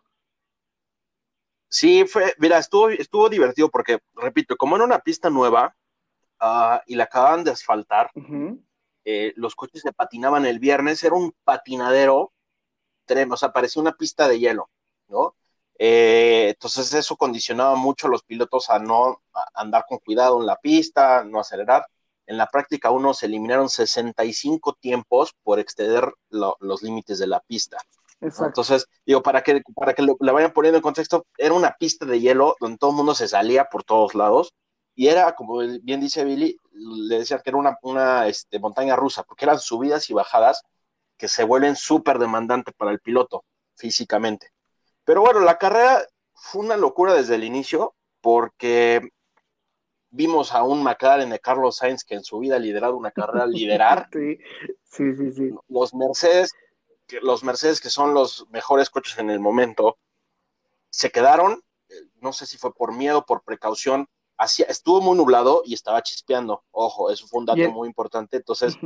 [1.69, 5.77] Sí, fue, mira, estuvo, estuvo divertido porque, repito, como era una pista nueva
[6.41, 8.11] ah, y la acababan de asfaltar,
[9.05, 12.33] eh, los coches se patinaban el viernes, era un patinadero
[13.31, 14.71] o sea, parecía una pista de hielo,
[15.09, 15.35] ¿no?
[15.79, 19.23] Eh, entonces eso condicionaba mucho a los pilotos a no
[19.55, 21.87] andar con cuidado en la pista, no acelerar.
[22.27, 27.79] En la práctica uno se eliminaron 65 tiempos por exceder los límites de la pista.
[28.21, 32.19] Entonces, digo, para que, para que la vayan poniendo en contexto, era una pista de
[32.21, 34.53] hielo donde todo el mundo se salía por todos lados
[34.99, 39.23] y era, como bien dice Billy, le decía que era una, una este, montaña rusa,
[39.23, 40.63] porque eran subidas y bajadas
[41.17, 43.45] que se vuelven súper demandantes para el piloto
[43.77, 44.51] físicamente.
[45.09, 49.09] Pero bueno, la carrera fue una locura desde el inicio porque
[50.11, 53.47] vimos a un McLaren de Carlos Sainz que en su vida ha liderado una carrera
[53.47, 54.11] liderar.
[54.13, 54.37] Sí,
[54.85, 55.51] sí, sí, sí.
[55.69, 56.51] Los Mercedes,
[57.23, 59.97] los Mercedes que son los mejores coches en el momento,
[60.91, 61.63] se quedaron,
[62.21, 66.65] no sé si fue por miedo, por precaución, hacia, estuvo muy nublado y estaba chispeando.
[66.71, 68.37] Ojo, eso fue un dato muy importante.
[68.37, 68.77] Entonces,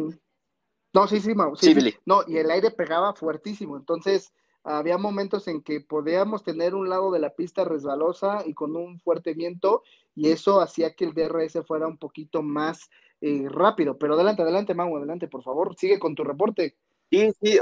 [0.93, 3.77] no, sí, sí, Sí, No, y el aire pegaba fuertísimo.
[3.77, 4.33] Entonces,
[4.65, 9.01] había momentos en que podíamos tener un lado de la pista resbalosa y con un
[9.01, 9.83] fuerte viento,
[10.15, 13.99] y eso hacía que el DRS fuera un poquito más eh, rápido.
[13.99, 16.77] Pero adelante, adelante, Mau, adelante, por favor, sigue con tu reporte.
[17.11, 17.59] Sí, sí,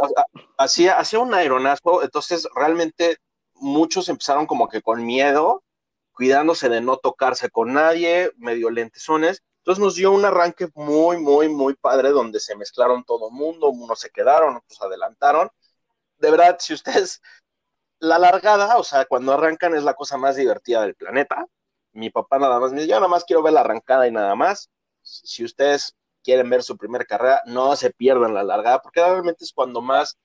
[0.58, 3.16] hacía, hacía un aeronazo, entonces realmente
[3.54, 5.64] muchos empezaron como que con miedo,
[6.12, 11.48] cuidándose de no tocarse con nadie, medio lentesones, entonces nos dio un arranque muy, muy,
[11.48, 15.50] muy padre donde se mezclaron todo el mundo, unos se quedaron, otros adelantaron.
[16.20, 17.20] De verdad, si ustedes,
[17.98, 21.46] la largada, o sea, cuando arrancan es la cosa más divertida del planeta.
[21.92, 24.34] Mi papá nada más me dice, yo nada más quiero ver la arrancada y nada
[24.34, 24.70] más.
[25.02, 29.52] Si ustedes quieren ver su primera carrera, no se pierdan la largada, porque realmente es
[29.52, 30.18] cuando más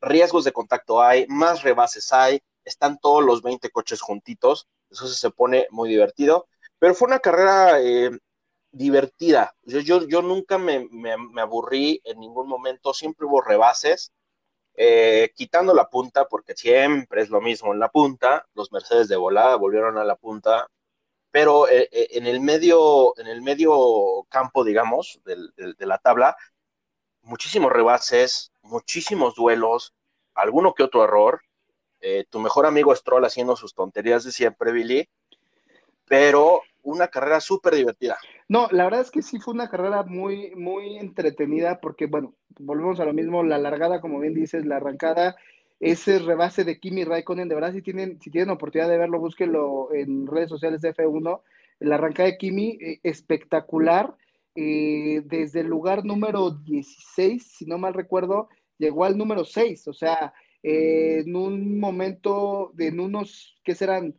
[0.00, 5.30] riesgos de contacto hay, más rebases hay, están todos los 20 coches juntitos, eso se
[5.30, 6.48] pone muy divertido.
[6.78, 8.10] Pero fue una carrera eh,
[8.70, 9.54] divertida.
[9.62, 14.12] Yo, yo, yo nunca me, me, aburrí en ningún momento, siempre hubo rebases,
[14.76, 19.16] eh, quitando la punta, porque siempre es lo mismo en la punta, los Mercedes de
[19.16, 20.68] volada volvieron a la punta,
[21.30, 26.36] pero eh, eh, en, el medio, en el medio campo, digamos, de la tabla,
[27.22, 29.94] muchísimos rebases, muchísimos duelos,
[30.34, 31.42] alguno que otro error,
[32.00, 35.08] eh, tu mejor amigo Stroll haciendo sus tonterías de siempre, Billy,
[36.06, 38.18] pero una carrera súper divertida.
[38.48, 43.00] No, la verdad es que sí fue una carrera muy, muy entretenida porque, bueno, volvemos
[43.00, 45.34] a lo mismo, la largada, como bien dices, la arrancada,
[45.80, 49.92] ese rebase de Kimi Raikkonen, de verdad, si tienen, si tienen oportunidad de verlo, búsquenlo
[49.92, 51.42] en redes sociales de F1,
[51.80, 54.14] la arrancada de Kimi, eh, espectacular,
[54.54, 59.92] eh, desde el lugar número 16, si no mal recuerdo, llegó al número 6, o
[59.92, 60.32] sea,
[60.62, 64.14] eh, en un momento, de, en unos, ¿qué serán?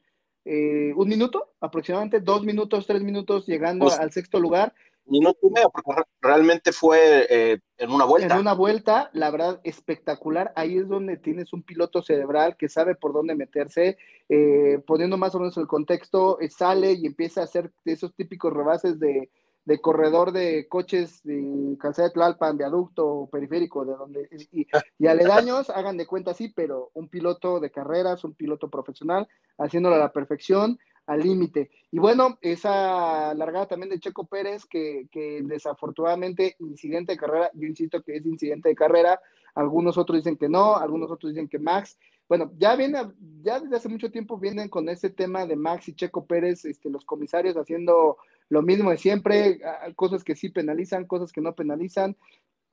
[0.49, 4.73] Eh, un minuto aproximadamente, dos minutos, tres minutos, llegando Pues- al sexto lugar.
[5.10, 8.33] Minuto y medio, porque re- realmente fue eh, en una vuelta.
[8.33, 10.51] En una vuelta, la verdad, espectacular.
[10.57, 15.33] Ahí es donde tienes un piloto cerebral que sabe por dónde meterse, eh, poniendo más
[15.36, 19.29] o menos el contexto, eh, sale y empieza a hacer esos típicos rebases de,
[19.67, 24.65] de corredor de coches de calzada de Tlalpan, viaducto periférico, de donde y,
[24.97, 29.27] y aledaños, hagan de cuenta sí, pero un piloto de carreras, un piloto profesional,
[29.58, 31.69] haciéndolo a la perfección, al límite.
[31.91, 37.67] Y bueno, esa largada también de Checo Pérez, que, que desafortunadamente incidente de carrera, yo
[37.67, 39.19] insisto que es incidente de carrera,
[39.53, 41.99] algunos otros dicen que no, algunos otros dicen que Max.
[42.30, 42.99] Bueno, ya viene,
[43.41, 46.89] ya desde hace mucho tiempo vienen con ese tema de Max y Checo Pérez, este,
[46.89, 48.17] los comisarios haciendo
[48.49, 49.60] lo mismo de siempre,
[49.95, 52.15] cosas que sí penalizan, cosas que no penalizan.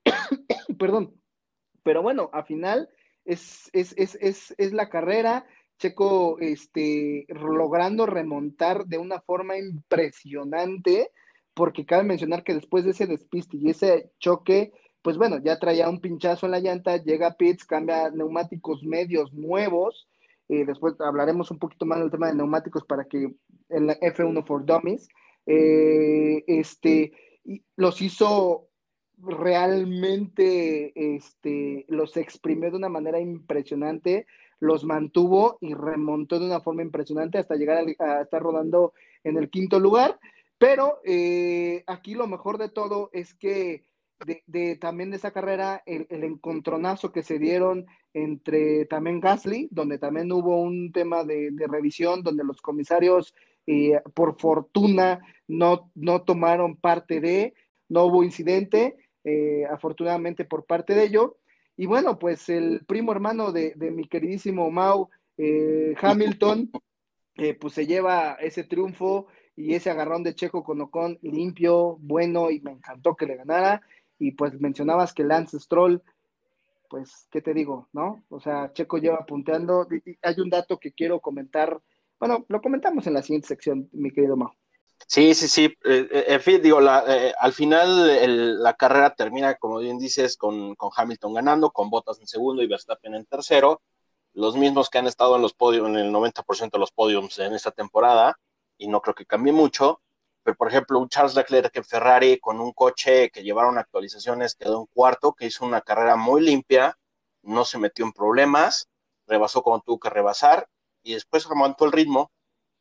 [0.78, 1.14] Perdón.
[1.82, 2.88] Pero bueno, al final
[3.24, 5.46] es, es, es, es, es la carrera,
[5.78, 11.10] Checo este, logrando remontar de una forma impresionante,
[11.52, 15.88] porque cabe mencionar que después de ese despiste y ese choque, pues bueno, ya traía
[15.88, 20.08] un pinchazo en la llanta, llega Pitts, cambia neumáticos medios nuevos,
[20.48, 23.34] eh, después hablaremos un poquito más del tema de neumáticos para que
[23.68, 25.08] en la F1 for Dummies,
[25.46, 27.12] eh, este,
[27.76, 28.68] los hizo
[29.18, 34.26] realmente, este, los exprimió de una manera impresionante,
[34.60, 39.50] los mantuvo y remontó de una forma impresionante hasta llegar a, estar rodando en el
[39.50, 40.18] quinto lugar.
[40.58, 43.84] Pero eh, aquí lo mejor de todo es que
[44.46, 50.30] de, también de esa carrera, el, encontronazo que se dieron entre también Gasly, donde también
[50.32, 53.34] hubo un tema de revisión, donde los comisarios,
[53.66, 57.54] eh, por fortuna, no, no tomaron parte de,
[57.88, 61.38] no hubo incidente, eh, afortunadamente por parte de ello.
[61.76, 66.70] Y bueno, pues el primo hermano de, de mi queridísimo Mau, eh, Hamilton,
[67.36, 72.50] eh, pues se lleva ese triunfo y ese agarrón de Checo con Ocon limpio, bueno,
[72.50, 73.82] y me encantó que le ganara.
[74.18, 76.02] Y pues mencionabas que Lance Stroll,
[76.88, 77.88] pues, ¿qué te digo?
[77.92, 78.24] ¿No?
[78.28, 79.88] O sea, Checo lleva punteando.
[80.22, 81.80] Hay un dato que quiero comentar.
[82.26, 84.48] Bueno, lo comentamos en la siguiente sección, mi querido Mau.
[85.06, 85.74] Sí, sí, sí.
[85.84, 86.40] Eh,
[86.80, 91.90] la, eh, al final la carrera termina, como bien dices, con, con, Hamilton ganando, con
[91.90, 93.82] Bottas en segundo y Verstappen en tercero.
[94.32, 97.52] Los mismos que han estado en los podios, en el 90% de los podiums en
[97.52, 98.38] esta temporada,
[98.78, 100.00] y no creo que cambie mucho.
[100.44, 104.80] Pero, por ejemplo, un Charles Leclerc en Ferrari con un coche que llevaron actualizaciones quedó
[104.80, 106.96] en cuarto, que hizo una carrera muy limpia,
[107.42, 108.88] no se metió en problemas,
[109.26, 110.66] rebasó como tuvo que rebasar,
[111.04, 112.32] y después remontó el ritmo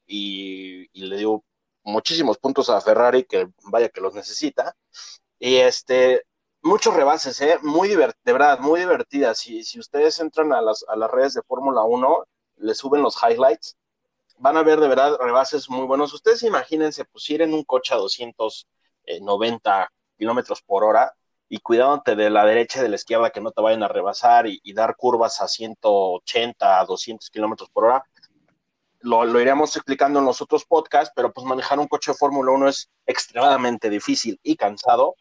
[0.07, 1.43] y, le dio
[1.83, 4.75] muchísimos puntos a Ferrari, que vaya que los necesita.
[5.39, 6.23] Y este,
[6.61, 7.59] muchos rebases, ¿eh?
[7.61, 9.39] Muy de verdad, muy divertidas.
[9.39, 12.25] Si, si ustedes entran a las, a las redes de Fórmula 1,
[12.57, 13.77] les suben los highlights,
[14.37, 16.13] van a ver de verdad rebases muy buenos.
[16.13, 21.13] Ustedes imagínense, pues ir en un coche a 290 kilómetros por hora
[21.49, 24.47] y cuidándote de la derecha y de la izquierda que no te vayan a rebasar
[24.47, 28.03] y, y dar curvas a 180, a 200 kilómetros por hora
[29.03, 32.51] lo, lo, iremos explicando en los otros podcasts, pero pues manejar un coche de Fórmula
[32.51, 35.15] 1 es extremadamente difícil y cansado,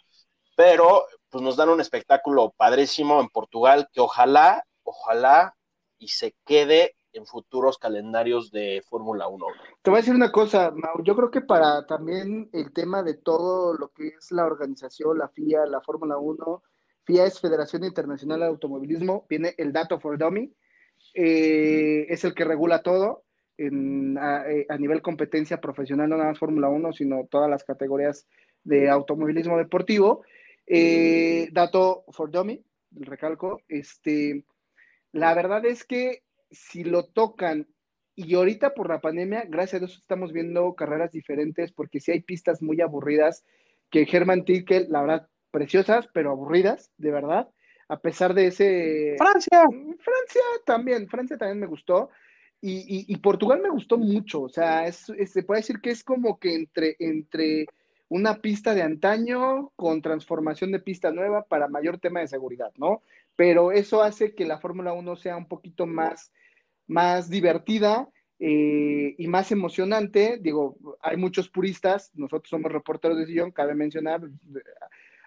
[0.56, 5.54] pero pues nos dan un espectáculo padrísimo en Portugal que ojalá, ojalá
[5.98, 9.46] y se quede en futuros calendarios de Fórmula 1.
[9.82, 13.14] Te voy a decir una cosa, Mau, yo creo que para también el tema de
[13.14, 16.62] todo lo que es la organización, la FIA, la Fórmula 1,
[17.04, 20.54] FIA es Federación Internacional de Automovilismo, viene el Dato for Dummy,
[21.14, 23.24] eh, es el que regula todo,
[23.66, 28.26] en, a, a, nivel competencia profesional, no nada más Fórmula 1, sino todas las categorías
[28.64, 30.24] de automovilismo deportivo.
[30.66, 34.44] Eh, dato for Dummy, recalco, este,
[35.12, 37.68] la verdad es que si lo tocan,
[38.14, 42.12] y ahorita por la pandemia, gracias a Dios estamos viendo carreras diferentes, porque si sí
[42.12, 43.44] hay pistas muy aburridas,
[43.90, 47.48] que German Ticket, la verdad, preciosas, pero aburridas, de verdad,
[47.88, 49.16] a pesar de ese...
[49.18, 49.64] Francia.
[50.00, 52.10] Francia también, Francia también me gustó.
[52.64, 55.90] Y, y, y, Portugal me gustó mucho, o sea, es, es, se puede decir que
[55.90, 57.66] es como que entre, entre
[58.08, 63.02] una pista de antaño con transformación de pista nueva para mayor tema de seguridad, ¿no?
[63.34, 66.30] Pero eso hace que la Fórmula 1 sea un poquito más,
[66.86, 70.38] más divertida eh, y más emocionante.
[70.40, 74.20] Digo, hay muchos puristas, nosotros somos reporteros de sillón, cabe mencionar.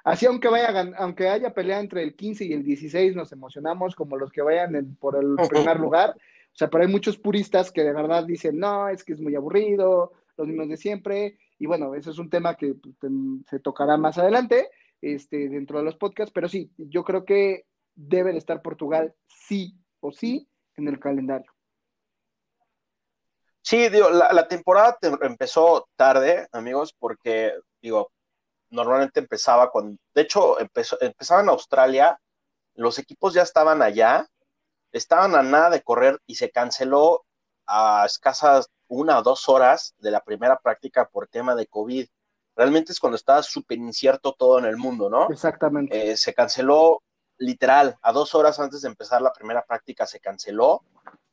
[0.03, 4.15] Así, aunque vaya, aunque haya pelea entre el 15 y el 16, nos emocionamos como
[4.15, 6.15] los que vayan por el primer lugar.
[6.55, 9.35] O sea, pero hay muchos puristas que de verdad dicen, no, es que es muy
[9.35, 11.37] aburrido, los mismos de siempre.
[11.59, 13.11] Y bueno, eso es un tema que pues,
[13.49, 14.69] se tocará más adelante
[15.01, 19.77] este, dentro de los podcasts, pero sí, yo creo que debe de estar Portugal sí
[19.99, 21.51] o sí en el calendario.
[23.61, 28.13] Sí, digo, la, temporada empezó tarde, amigos, porque, digo,
[28.69, 32.17] normalmente empezaba con, de hecho, empezó, empezaba en Australia,
[32.75, 34.29] los equipos ya estaban allá,
[34.97, 37.25] estaban a nada de correr y se canceló
[37.67, 42.07] a escasas una o dos horas de la primera práctica por tema de COVID.
[42.55, 45.29] Realmente es cuando estaba súper incierto todo en el mundo, ¿no?
[45.29, 46.11] Exactamente.
[46.11, 47.03] Eh, se canceló
[47.37, 50.83] literal, a dos horas antes de empezar la primera práctica se canceló,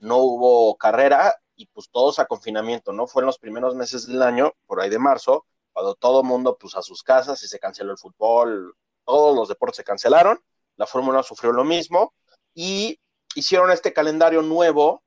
[0.00, 3.06] no hubo carrera y pues todos a confinamiento, ¿no?
[3.06, 6.56] Fue en los primeros meses del año, por ahí de marzo, cuando todo el mundo
[6.58, 10.42] pues a sus casas y se canceló el fútbol, todos los deportes se cancelaron,
[10.76, 12.12] la Fórmula sufrió lo mismo
[12.54, 12.98] y
[13.34, 15.02] hicieron este calendario nuevo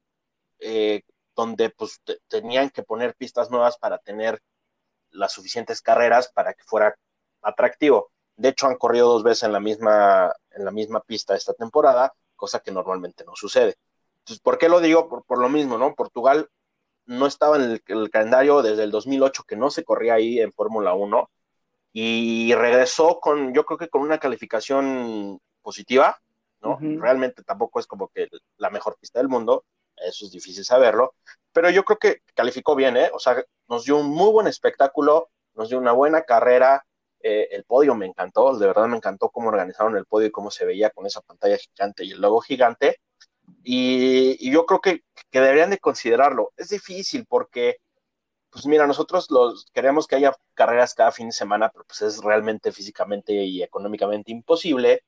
[0.60, 1.04] eh,
[1.36, 4.42] donde pues tenían que poner pistas nuevas para tener
[5.12, 6.96] las suficientes carreras para que fuera
[7.42, 8.12] atractivo.
[8.38, 12.14] De hecho, han corrido dos veces en la misma, en la misma pista esta temporada,
[12.36, 13.76] cosa que normalmente no sucede.
[14.20, 15.08] Entonces, ¿por qué lo digo?
[15.08, 15.94] Por, lo mismo, ¿no?
[15.94, 16.50] Portugal
[17.06, 20.94] no estaba en el, calendario desde el 2008, que no se corría ahí en Fórmula
[20.94, 21.30] 1,
[21.94, 26.20] y regresó con, yo creo que con una calificación positiva,
[26.66, 26.78] ¿no?
[27.02, 31.14] Realmente tampoco es como que la mejor pista del mundo, eso es difícil saberlo,
[31.54, 33.10] pero yo creo que calificó bien, ¿eh?
[33.14, 36.86] O sea, nos dio un muy buen espectáculo, nos dio una buena carrera,
[37.22, 40.52] eh, el podio me encantó, de verdad me encantó cómo organizaron el podio y cómo
[40.52, 42.98] se veía con esa pantalla gigante y el logo gigante,
[43.64, 46.52] y, yo creo que, que, deberían de considerarlo.
[46.58, 47.78] Es difícil porque,
[48.50, 52.24] pues mira, nosotros los, queremos que haya carreras cada fin de semana, pero pues es
[52.24, 55.04] realmente físicamente y económicamente imposible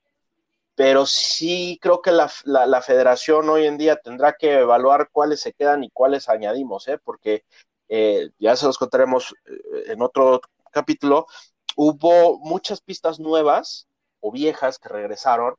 [0.78, 5.52] pero sí creo que la, la, federación hoy en día tendrá que evaluar cuáles se
[5.52, 7.00] quedan y cuáles añadimos, ¿eh?
[7.02, 7.44] porque
[7.88, 11.26] eh, ya se los contaremos eh, en otro capítulo,
[11.74, 13.88] hubo muchas pistas nuevas
[14.20, 15.56] o viejas que regresaron,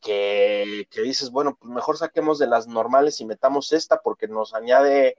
[0.00, 4.54] que, que, dices, bueno, pues mejor saquemos de las normales y metamos esta porque nos
[4.54, 5.18] añade,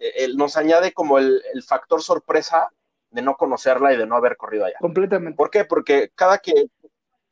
[0.00, 2.68] eh, nos añade como el, el factor sorpresa
[3.10, 4.76] de no conocerla y de no haber corrido allá.
[4.80, 5.34] Completamente.
[5.34, 5.64] ¿Por qué?
[5.64, 6.68] Porque cada que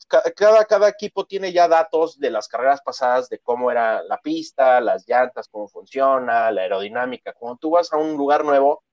[0.09, 4.81] cada, cada equipo tiene ya datos de las carreras pasadas de cómo era la pista,
[4.81, 7.33] las llantas, cómo funciona, la aerodinámica.
[7.33, 8.85] Cuando tú vas a un lugar nuevo,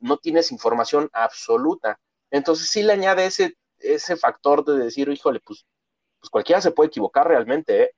[0.00, 1.98] no tienes información absoluta.
[2.30, 5.66] Entonces sí le añade ese, ese factor de decir, híjole, pues,
[6.20, 7.90] pues cualquiera se puede equivocar realmente, ¿eh?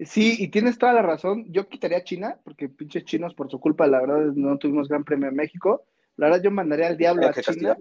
[0.00, 1.44] Sí, y tienes toda la razón.
[1.52, 5.04] Yo quitaría a China, porque pinches chinos por su culpa, la verdad, no tuvimos Gran
[5.04, 5.84] Premio en México.
[6.16, 7.76] La verdad, yo mandaría al diablo a China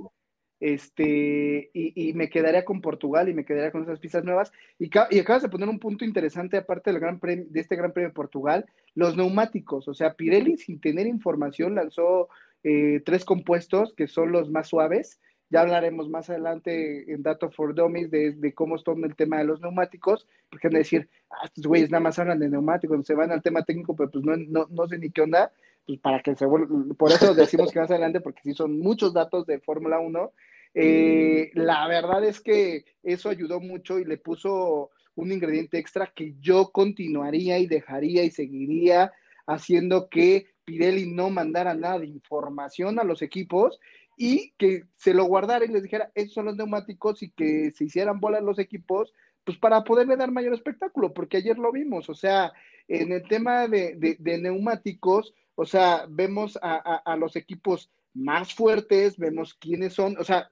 [0.59, 4.51] este, y, me quedaría con Portugal y me quedaría con esas pistas nuevas.
[4.79, 7.91] Y, y, acabas de poner un punto interesante, aparte del gran premio, de este Gran
[7.91, 9.87] Premio de Portugal, los neumáticos.
[9.87, 12.29] O sea, Pirelli, sin tener información, lanzó
[12.63, 15.19] eh, tres compuestos que son los más suaves.
[15.51, 19.43] Ya hablaremos más adelante en Data for Dummies de, de cómo está el tema de
[19.43, 23.13] los neumáticos, porque van a decir, ah, estos güeyes nada más hablan de neumáticos, se
[23.13, 25.51] van al tema técnico, pero pues no, no, no sé ni qué onda
[25.85, 29.45] pues para que se por eso decimos que más adelante, porque sí son muchos datos
[29.45, 30.31] de Fórmula 1.
[30.73, 36.35] Eh, la verdad es que eso ayudó mucho y le puso un ingrediente extra que
[36.39, 39.13] yo continuaría y dejaría y seguiría
[39.47, 43.79] haciendo que Pirelli no mandara nada de información a los equipos
[44.17, 47.85] y que se lo guardara y les dijera, esos son los neumáticos y que se
[47.85, 52.15] hicieran bolas los equipos, pues para poderle dar mayor espectáculo, porque ayer lo vimos, o
[52.15, 52.51] sea,
[52.87, 59.53] en el tema de, de neumáticos, o sea, vemos a, los equipos más fuertes, vemos
[59.53, 60.49] quiénes son, o sea,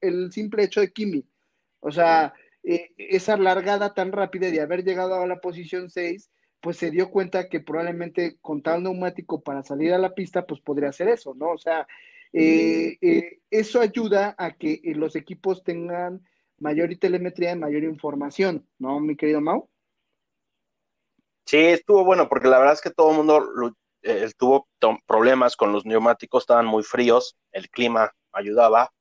[0.00, 1.24] el, simple hecho de Kimi,
[1.80, 6.76] o sea, eh, esa largada tan rápida de haber llegado a la posición 6, pues
[6.76, 10.88] se dio cuenta que probablemente con tal neumático para salir a la pista, pues podría
[10.88, 11.50] hacer eso, ¿no?
[11.52, 11.86] O sea,
[12.32, 16.26] eh, eh, eso ayuda a que los equipos tengan
[16.58, 19.68] mayor telemetría y mayor información, ¿no, mi querido Mau?
[21.46, 23.40] Sí, estuvo bueno, porque la verdad es que todo el mundo
[24.08, 24.68] él tuvo
[25.06, 28.92] problemas con los neumáticos, estaban muy fríos, el clima ayudaba.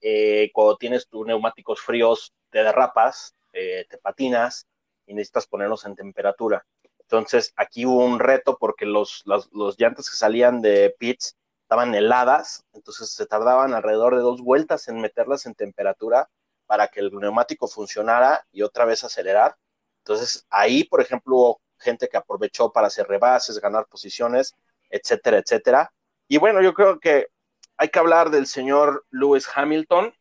[0.00, 4.66] Eh, cuando tienes tus neumáticos fríos, te derrapas, eh, te patinas
[5.06, 6.64] y necesitas ponerlos en temperatura.
[6.98, 12.64] Entonces, aquí hubo un reto porque los, los, llantas que salían de pits estaban heladas,
[12.72, 16.28] entonces se tardaban alrededor de dos vueltas en meterlas en temperatura
[16.66, 19.56] para que el neumático funcionara y otra vez acelerar.
[19.98, 24.54] Entonces, ahí, por ejemplo, gente que aprovechó para hacer rebases, ganar posiciones,
[24.88, 25.92] etcétera, etcétera.
[26.28, 27.28] Y bueno, yo creo que
[27.76, 30.14] hay que hablar del señor Lewis Hamilton,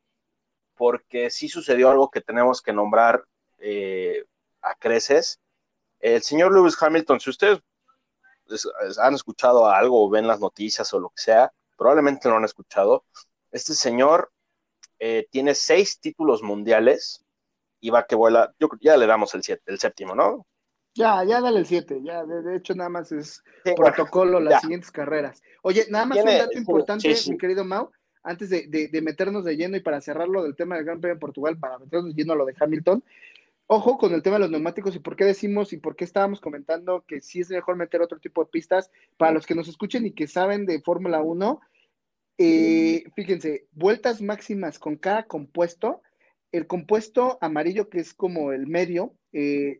[0.76, 3.24] porque sí sucedió algo que tenemos que nombrar
[3.60, 4.26] eh,
[4.62, 5.40] a creces.
[6.00, 7.62] El señor Lewis Hamilton, si ustedes
[9.00, 13.06] han escuchado algo o ven las noticias o lo que sea, probablemente lo han escuchado.
[13.52, 14.32] Este señor
[15.00, 17.24] eh, tiene seis títulos mundiales
[17.80, 20.46] y va que vuela, yo ya le damos el, siete, el séptimo, ¿no?
[20.94, 23.42] Ya, ya dale el siete, ya, de, hecho nada más es
[23.78, 25.42] protocolo las siguientes carreras.
[25.62, 27.92] Oye, nada más un dato importante, mi querido Mau,
[28.24, 31.20] antes de, de, meternos de lleno y para cerrarlo del tema del Gran Premio de
[31.20, 33.04] Portugal, para meternos de lleno a lo de Hamilton,
[33.68, 36.42] ojo con el tema de los neumáticos y por qué decimos y por qué estábamos
[36.42, 40.06] comentando que sí es mejor meter otro tipo de pistas para los que nos escuchen
[40.06, 41.62] y que saben de Fórmula 1.
[42.38, 46.02] Eh, fíjense, vueltas máximas con cada compuesto.
[46.52, 49.80] El compuesto amarillo, que es como el medio, eh,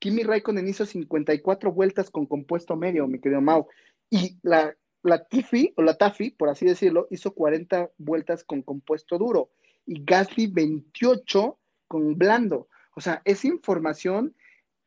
[0.00, 3.68] Kimi Raikkonen hizo 54 vueltas con compuesto medio, mi querido Mau.
[4.08, 9.18] Y la, la Tiffy, o la Taffy, por así decirlo, hizo 40 vueltas con compuesto
[9.18, 9.50] duro.
[9.86, 12.68] Y Gasly 28 con blando.
[12.96, 14.34] O sea, esa información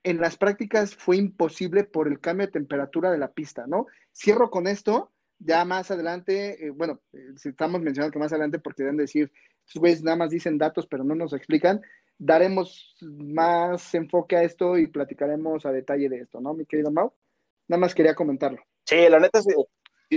[0.03, 3.86] en las prácticas fue imposible por el cambio de temperatura de la pista, ¿no?
[4.14, 8.84] Cierro con esto, ya más adelante, eh, bueno, eh, estamos mencionando que más adelante porque
[8.84, 9.32] deben decir,
[9.66, 11.82] estos güeyes nada más dicen datos, pero no nos explican,
[12.18, 17.14] daremos más enfoque a esto y platicaremos a detalle de esto, ¿no, mi querido Mau?
[17.68, 18.61] Nada más quería comentarlo.
[18.86, 19.53] Sí, la neta, si,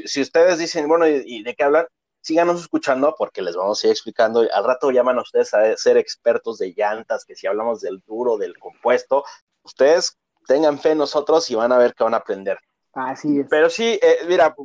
[0.07, 1.87] si ustedes dicen, bueno, ¿y, de qué hablan?
[2.27, 4.45] síganos escuchando porque les vamos a ir explicando.
[4.53, 8.37] Al rato llaman a ustedes a ser expertos de llantas, que si hablamos del duro,
[8.37, 9.25] del compuesto,
[9.63, 10.19] ustedes
[10.49, 12.59] tengan fe en nosotros y van a ver que van a aprender.
[12.95, 13.47] Así es.
[13.49, 14.57] Pero sí, eh, mira,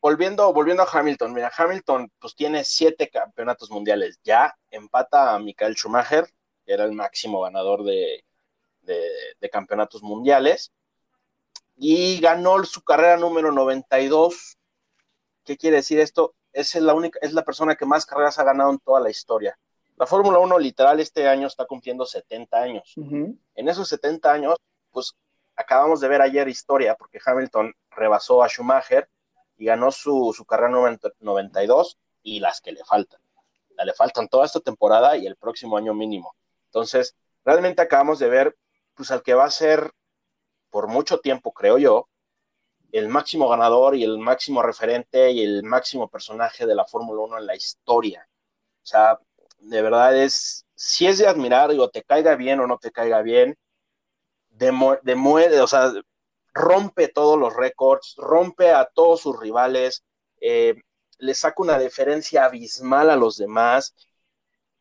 [0.00, 5.76] volviendo, volviendo a Hamilton, mira, Hamilton pues tiene siete campeonatos mundiales ya, empata a Michael
[5.76, 6.26] Schumacher,
[6.70, 8.24] que era el máximo ganador de,
[8.82, 10.70] de campeonatos mundiales,
[11.74, 14.56] y ganó su carrera número 92.
[15.44, 16.36] ¿Qué quiere decir esto?
[16.52, 19.58] es la única, es la persona que más carreras ha ganado en toda la historia.
[19.96, 22.94] La Fórmula 1 literal este año está cumpliendo 70 años.
[22.96, 24.56] En esos 70 años,
[24.92, 25.16] pues
[25.56, 29.08] acabamos de ver ayer historia, porque Hamilton rebasó a Schumacher
[29.56, 30.70] y ganó su, su carrera
[31.18, 33.20] 92 y las que le faltan.
[33.84, 36.36] Le faltan toda esta temporada y el próximo año mínimo.
[36.70, 38.56] Entonces, realmente acabamos de ver,
[38.94, 39.92] pues al que va a ser
[40.70, 42.08] por mucho tiempo, creo yo,
[42.92, 47.38] el máximo ganador y el máximo referente y el máximo personaje de la Fórmula 1
[47.38, 48.28] en la historia.
[48.82, 49.18] O sea,
[49.58, 53.22] de verdad es, si es de admirar, digo, te caiga bien o no te caiga
[53.22, 53.56] bien,
[54.50, 55.92] demueve, o sea,
[56.52, 60.04] rompe todos los récords, rompe a todos sus rivales,
[60.40, 60.74] eh,
[61.18, 63.94] le saca una diferencia abismal a los demás.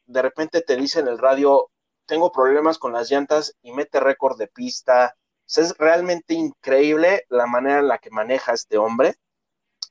[0.05, 1.69] De repente te dice en el radio,
[2.09, 7.79] tengo problemas con las llantas y mete récord de pista es realmente increíble la manera
[7.79, 9.15] en la que maneja este hombre.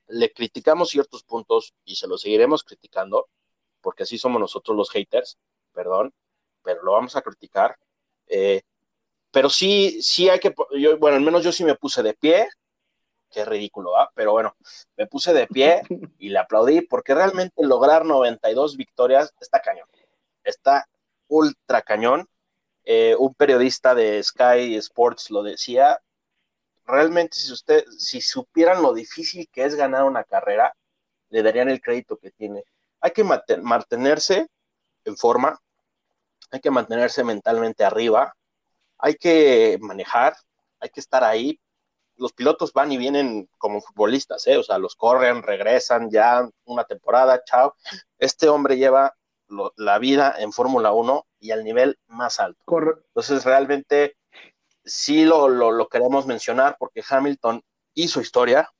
[0.09, 3.29] Le criticamos ciertos puntos y se lo seguiremos criticando,
[3.81, 5.39] porque así somos nosotros los haters,
[5.73, 6.13] perdón,
[6.63, 7.77] pero lo vamos a criticar.
[8.27, 8.63] Eh,
[9.31, 12.49] pero sí, sí hay que, yo, bueno, al menos yo sí me puse de pie,
[13.31, 14.11] qué ridículo, ¿ah?
[14.15, 14.57] Pero bueno,
[14.97, 15.83] me puse de pie
[16.19, 19.87] y le aplaudí porque realmente lograr 92 victorias está cañón,
[20.43, 20.89] está
[21.29, 22.29] ultra cañón
[22.91, 26.01] eh, un periodista de Sky Sports lo decía,
[26.87, 30.75] realmente si usted, si supieran lo difícil que es ganar una carrera,
[31.29, 32.65] le darían el crédito que tiene.
[33.03, 34.49] Hay que mantenerse
[35.05, 35.61] en forma,
[36.51, 38.35] hay que mantenerse mentalmente arriba,
[38.97, 40.35] hay que manejar,
[40.81, 41.61] hay que estar ahí.
[42.17, 44.57] Los pilotos van y vienen como futbolistas, ¿eh?
[44.57, 47.77] o sea, los corren, regresan ya una temporada, chao.
[48.19, 49.15] Este hombre lleva
[49.77, 52.63] la vida en Fórmula 1 y al nivel más alto.
[52.67, 54.17] Entonces, realmente
[54.85, 57.63] sí lo, lo, queremos mencionar porque Hamilton
[57.95, 58.71] hizo historia,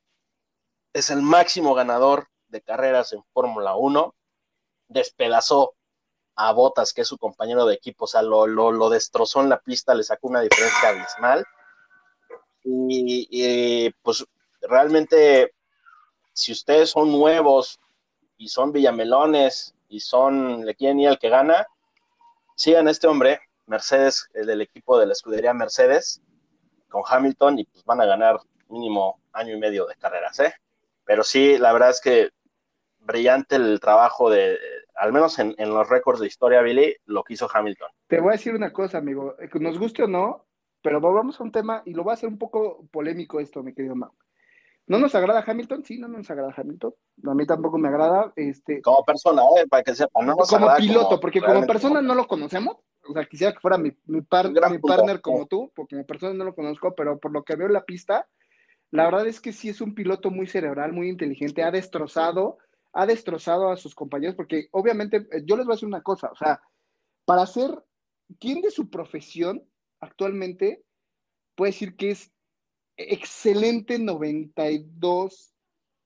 [0.93, 4.15] es el máximo ganador de carreras en Fórmula 1,
[4.89, 5.75] despedazó
[6.35, 9.61] a Botas, que es su compañero de equipo, o sea, lo, lo, destrozó en la
[9.61, 11.45] pista, le sacó una diferencia abismal.
[12.63, 14.25] Y, y, pues
[14.61, 15.53] realmente,
[16.33, 17.81] si ustedes son nuevos
[18.37, 21.67] y son villamelones y son, le quieren ir al que gana,
[22.55, 26.23] sigan este hombre, Mercedes, el del equipo de la escudería Mercedes,
[26.89, 30.55] con Hamilton, y pues van a ganar mínimo año y medio de carreras, ¿eh?
[31.05, 32.31] Pero sí, la verdad es que
[32.99, 34.59] brillante el trabajo de,
[34.95, 37.89] al menos en, los récords de historia, Billy, lo que hizo Hamilton.
[38.07, 40.47] Te voy a decir una cosa, amigo, eh, nos guste o no,
[40.83, 43.75] pero vamos a un tema, y lo voy a hacer un poco polémico esto, mi
[43.75, 44.13] querido Mau.
[44.89, 45.85] ¿No nos agrada Hamilton?
[45.85, 46.95] Sí, no nos agrada Hamilton.
[47.27, 48.33] A mí tampoco me agrada.
[48.37, 49.67] Este, como persona, ¿eh?
[49.69, 52.79] para que sepa, no Como piloto, porque como persona no lo conocemos.
[53.07, 56.33] o sea, quisiera que fuera mi, mi, par, mi partner como tú, porque como persona
[56.33, 58.27] no lo conozco, pero por lo que veo en la pista,
[58.91, 62.57] la verdad es que sí es un piloto muy cerebral, muy inteligente, ha destrozado,
[62.95, 66.31] ha destrozado a sus compañeros, porque obviamente, eh, yo les voy a decir una cosa,
[66.33, 66.63] o sea,
[67.27, 67.71] para ser
[68.41, 69.63] quien de su profesión
[70.01, 70.83] actualmente
[71.55, 72.33] puede decir que es
[72.99, 75.55] excelente 92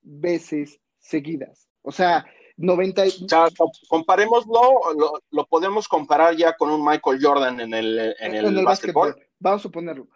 [0.03, 1.69] veces seguidas.
[1.83, 2.25] O sea,
[2.57, 3.49] 90 y- O sea,
[3.89, 9.09] comparémoslo, lo, lo podemos comparar ya con un Michael Jordan en el, en el, básquetbol,
[9.11, 9.29] básquetbol.
[9.39, 10.07] Vamos a ponerlo.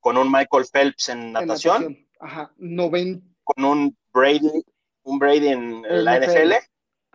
[0.00, 4.64] con un Michael Phelps en en natación, Ajá, 90, con un Brady,
[5.02, 6.52] un Brady en En la NFL.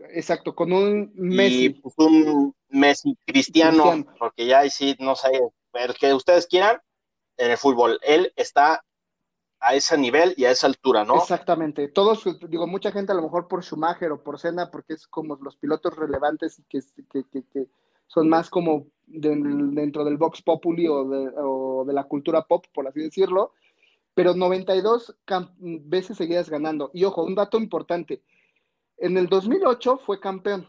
[0.10, 1.70] Exacto, con un y Messi.
[1.70, 4.16] pues, un Messi cristiano, Cristiano.
[4.20, 5.30] porque ya ahí sí, no sé,
[5.74, 6.82] el que ustedes quieran
[7.38, 8.00] en el fútbol.
[8.04, 8.84] Él está
[9.62, 11.18] a ese nivel y a esa altura, ¿no?
[11.18, 11.88] Exactamente.
[11.88, 15.36] Todos, digo, mucha gente a lo mejor por Schumacher o por Senna, porque es como
[15.36, 16.82] los pilotos relevantes y que,
[17.12, 17.68] que, que,
[18.08, 22.88] son más como dentro del Vox Populi o de, o de la cultura pop, por
[22.88, 23.54] así decirlo.
[24.14, 26.90] Pero 92 cam- veces seguidas ganando.
[26.94, 28.24] Y ojo, un dato importante.
[28.98, 30.68] En el 2008 fue campeón.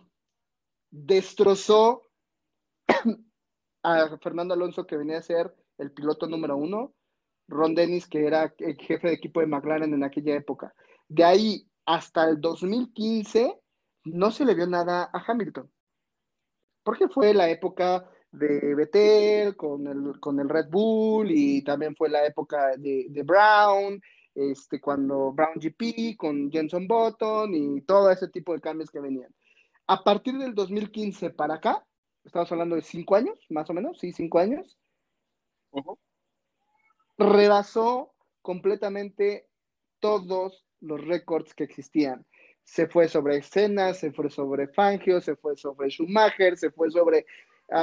[0.91, 2.03] Destrozó
[3.83, 6.95] a Fernando Alonso, que venía a ser el piloto número uno,
[7.49, 10.75] Ron Dennis, que era el jefe de equipo de McLaren en aquella época.
[11.09, 13.59] De ahí hasta el 2015
[14.05, 15.71] no se le vio nada a Hamilton,
[16.83, 22.09] porque fue la época de Vettel con el, con el Red Bull y también fue
[22.09, 24.01] la época de, de Brown,
[24.35, 29.33] este, cuando Brown GP con Jenson Button y todo ese tipo de cambios que venían.
[29.87, 31.85] A partir del 2015 para acá,
[32.25, 34.79] estamos hablando de cinco años, más o menos, sí, cinco años.
[37.19, 39.49] Rebasó completamente
[40.01, 42.27] todos los récords que existían.
[42.65, 47.27] Se fue sobre Senna, se fue sobre Fangio, se fue sobre Schumacher, se fue sobre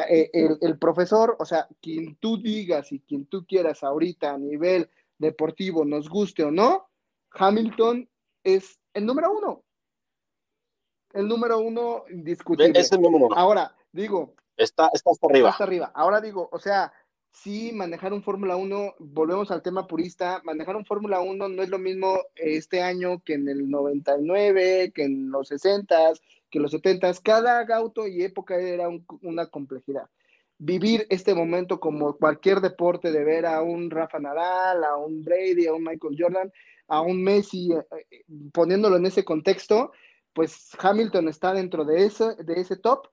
[0.10, 4.38] eh, el, el profesor, o sea, quien tú digas y quien tú quieras ahorita a
[4.38, 6.90] nivel deportivo, nos guste o no,
[7.32, 8.10] Hamilton
[8.44, 9.64] es el número uno.
[11.14, 12.80] El número uno indiscutible.
[12.80, 13.36] Es el número uno.
[13.36, 15.50] Ahora, digo, Está, está hasta arriba.
[15.50, 15.92] hasta arriba.
[15.96, 16.92] Ahora digo, o sea,
[17.32, 21.70] sí, manejar un Fórmula 1, volvemos al tema purista, manejar un Fórmula 1 no es
[21.70, 26.14] lo mismo este año que en el 99, que en los 60,
[26.50, 27.12] que en los 70.
[27.24, 30.10] Cada auto y época era un- una complejidad.
[30.58, 35.68] Vivir este momento como cualquier deporte, de ver a un Rafa Nadal, a un Brady,
[35.68, 36.52] a un Michael Jordan,
[36.88, 39.92] a un Messi, eh, eh, poniéndolo en ese contexto,
[40.34, 43.08] pues Hamilton está dentro de ese, de ese top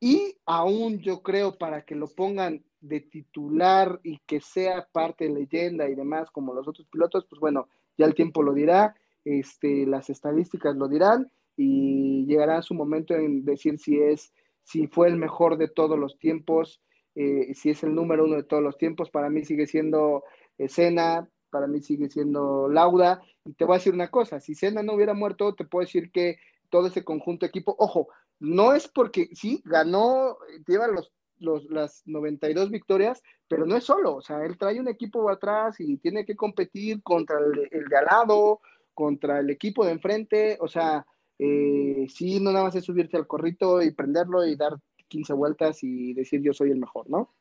[0.00, 5.34] y aún yo creo para que lo pongan de titular y que sea parte de
[5.34, 9.86] leyenda y demás como los otros pilotos, pues bueno, ya el tiempo lo dirá, este,
[9.86, 14.32] las estadísticas lo dirán y llegará su momento en decir si es,
[14.62, 16.80] si fue el mejor de todos los tiempos,
[17.14, 20.24] eh, si es el número uno de todos los tiempos, para mí sigue siendo
[20.56, 24.54] eh, Senna, para mí sigue siendo Lauda, y te voy a decir una cosa, si
[24.54, 26.38] Senna no hubiera muerto, te puedo decir que
[26.70, 28.08] todo ese conjunto de equipo, ojo,
[28.40, 30.36] no es porque, sí, ganó,
[30.66, 34.88] lleva los, los, las 92 victorias, pero no es solo, o sea, él trae un
[34.88, 38.60] equipo atrás y tiene que competir contra el, el de al lado,
[38.94, 41.06] contra el equipo de enfrente, o sea,
[41.42, 44.76] eh, sí, no nada más es subirte al corrito y prenderlo y dar
[45.08, 47.34] 15 vueltas y decir yo soy el mejor, ¿no?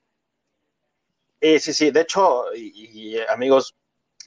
[1.42, 3.76] Eh, sí, sí, de hecho, y, amigos,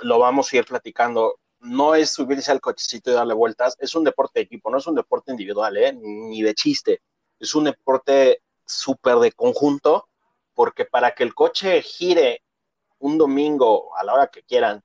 [0.03, 1.41] lo vamos a ir platicando.
[1.63, 4.87] No es subirse al cochecito y darle vueltas, es un deporte de equipo, no es
[4.87, 5.93] un deporte individual, ¿eh?
[5.93, 7.01] ni de chiste.
[7.39, 10.09] Es un deporte súper de conjunto,
[10.55, 12.43] porque para que el coche gire
[12.99, 14.83] un domingo a la hora que quieran,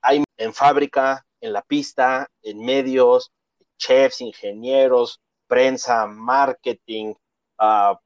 [0.00, 3.32] hay en fábrica, en la pista, en medios,
[3.78, 7.14] chefs, ingenieros, prensa, marketing,
[7.58, 7.96] uh,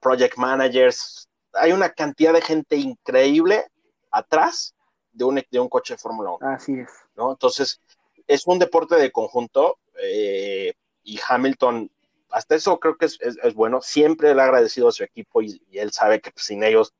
[0.00, 3.66] project managers, hay una cantidad de gente increíble
[4.10, 4.73] atrás
[5.14, 6.48] de un, de un coche de Fórmula 1.
[6.48, 6.90] Así es.
[7.16, 7.32] ¿no?
[7.32, 7.80] Entonces,
[8.26, 11.90] es un deporte de conjunto eh, y Hamilton,
[12.30, 15.42] hasta eso creo que es, es, es, bueno, siempre le ha agradecido a su equipo
[15.42, 16.92] y, y él sabe que pues, sin ellos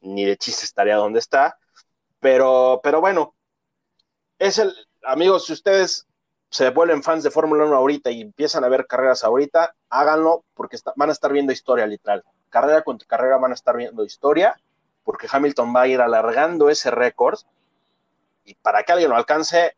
[0.00, 1.58] ni de chiste estaría donde está,
[2.18, 3.34] pero, pero bueno,
[4.38, 6.06] es el, amigos, si ustedes
[6.48, 10.76] se vuelven fans de Fórmula 1 ahorita y empiezan a ver carreras ahorita, háganlo porque
[10.76, 14.60] está, van a estar viendo historia literal carrera contra carrera van a estar viendo historia,
[15.04, 17.38] porque Hamilton va a ir alargando ese récord,
[18.44, 19.76] y para que alguien lo alcance,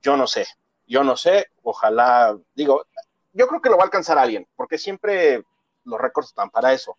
[0.00, 0.46] yo no sé,
[0.86, 2.84] yo no sé, ojalá, digo,
[3.32, 5.44] yo creo que lo va a alcanzar alguien, porque siempre
[5.84, 6.96] los récords están para eso,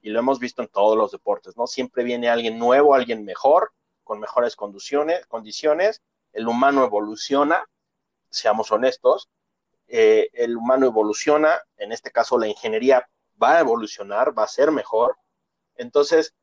[0.00, 1.66] y lo hemos visto en todos los deportes, ¿no?
[1.66, 3.72] Siempre viene alguien nuevo, alguien mejor,
[4.04, 6.02] con mejores condiciones, condiciones.
[6.32, 7.64] El humano evoluciona,
[8.30, 9.28] seamos honestos,
[9.86, 13.08] eh, el humano evoluciona, en este caso la ingeniería
[13.40, 15.16] va a evolucionar, va a ser mejor.
[15.76, 16.34] Entonces,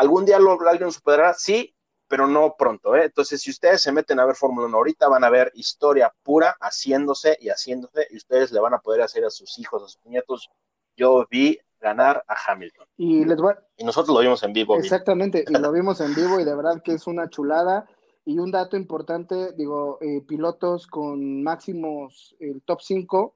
[0.00, 1.34] ¿algún día lo, alguien superará?
[1.34, 1.74] Sí,
[2.08, 2.96] pero no pronto.
[2.96, 3.04] ¿eh?
[3.04, 6.56] Entonces, si ustedes se meten a ver Fórmula 1 ahorita, van a ver historia pura
[6.60, 10.04] haciéndose y haciéndose, y ustedes le van a poder hacer a sus hijos, a sus
[10.06, 10.50] nietos.
[10.96, 12.86] Yo vi ganar a Hamilton.
[12.96, 13.38] Y, les
[13.76, 14.76] y nosotros lo vimos en vivo.
[14.76, 17.86] Exactamente, y lo vimos en vivo y de verdad que es una chulada.
[18.24, 23.34] Y un dato importante, digo, eh, pilotos con máximos, el top 5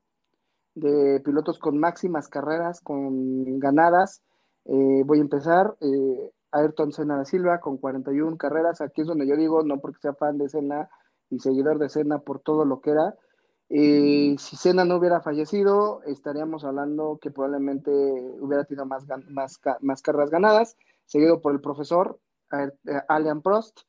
[0.75, 4.23] de pilotos con máximas carreras, con ganadas.
[4.65, 5.77] Eh, voy a empezar.
[5.81, 8.81] Eh, Ayrton Senna da Silva con 41 carreras.
[8.81, 10.89] Aquí es donde yo digo, no porque sea fan de Senna
[11.31, 13.15] y seguidor de Senna por todo lo que era.
[13.69, 17.91] si Senna no hubiera fallecido, estaríamos hablando que probablemente
[18.41, 20.77] hubiera tenido más, más, más carreras ganadas,
[21.07, 22.19] seguido por el profesor
[23.09, 23.81] Alian Prost,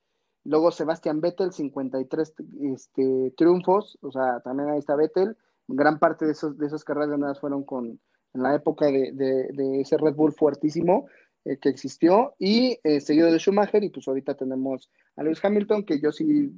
[0.46, 2.34] Luego Sebastián Vettel, 53
[2.74, 5.36] este, triunfos, o sea, también ahí está Vettel.
[5.68, 8.00] Gran parte de, esos, de esas carreras ganadas fueron con,
[8.36, 11.08] en la época de, de, ese Red Bull fuertísimo
[11.46, 12.34] eh, que existió.
[12.40, 16.52] Y eh, seguido de Schumacher, y pues ahorita tenemos a Lewis Hamilton, que yo sí,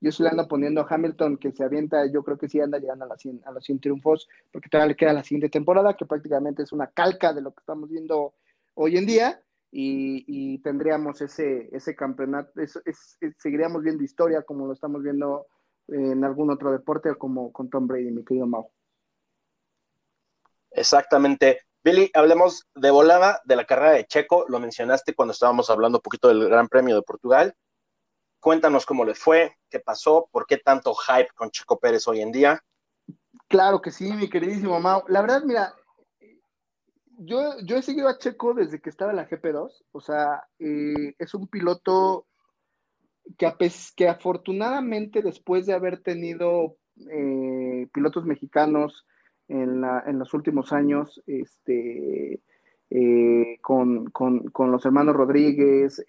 [0.00, 2.78] yo sí le ando poniendo a Hamilton, que se avienta, yo creo que sí anda
[2.78, 5.96] llegando a, las 100, a los 100 triunfos, porque todavía le queda la siguiente temporada,
[5.96, 8.34] que prácticamente es una calca de lo que estamos viendo
[8.74, 9.40] hoy en día
[9.72, 12.52] y, tendríamos ese, ese campeonato,
[13.38, 15.46] seguiríamos viendo historia como lo estamos viendo
[15.88, 18.70] en algún otro deporte como con Tom Brady, mi querido Mau.
[20.70, 21.65] Exactamente.
[21.86, 26.02] Billy, hablemos de volada de la carrera de Checo, lo mencionaste cuando estábamos hablando un
[26.02, 27.54] poquito del Gran Premio de Portugal.
[28.40, 32.32] Cuéntanos cómo le fue, qué pasó, por qué tanto hype con Checo Pérez hoy en
[32.32, 32.60] día.
[33.46, 35.04] Claro que sí, mi queridísimo Mau.
[35.06, 35.76] La verdad, mira,
[37.18, 41.34] yo, he seguido a Checo desde que estaba en la GP2, o sea, eh, es
[41.34, 42.26] un piloto
[43.38, 43.48] que,
[43.94, 46.78] que afortunadamente después de haber tenido
[47.12, 49.06] eh, pilotos mexicanos
[49.48, 52.40] en, la, en, los últimos años, este,
[52.90, 56.04] eh, con, con, los hermanos Rodríguez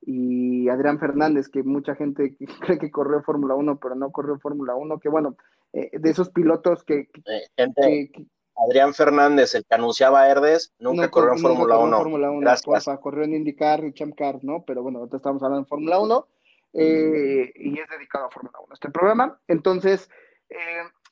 [0.00, 4.74] y Adrián Fernández, que mucha gente cree que corrió Fórmula 1, pero no corrió Fórmula
[4.74, 5.36] 1, que bueno,
[5.72, 8.10] de esos pilotos que, que,
[8.56, 11.96] Adrián Fernández, el que anunciaba Herdes, nunca corrió en Fórmula 1.
[11.98, 12.40] Fórmula 1.
[12.40, 12.98] Gracias.
[13.00, 14.64] corrió en IndyCar y Champ Car, ¿no?
[14.66, 16.28] Pero bueno, ahorita estamos hablando de Fórmula 1
[16.72, 19.38] eh, y es dedicado a Fórmula 1 este programa.
[19.46, 20.08] Entonces,
[20.48, 20.56] eh,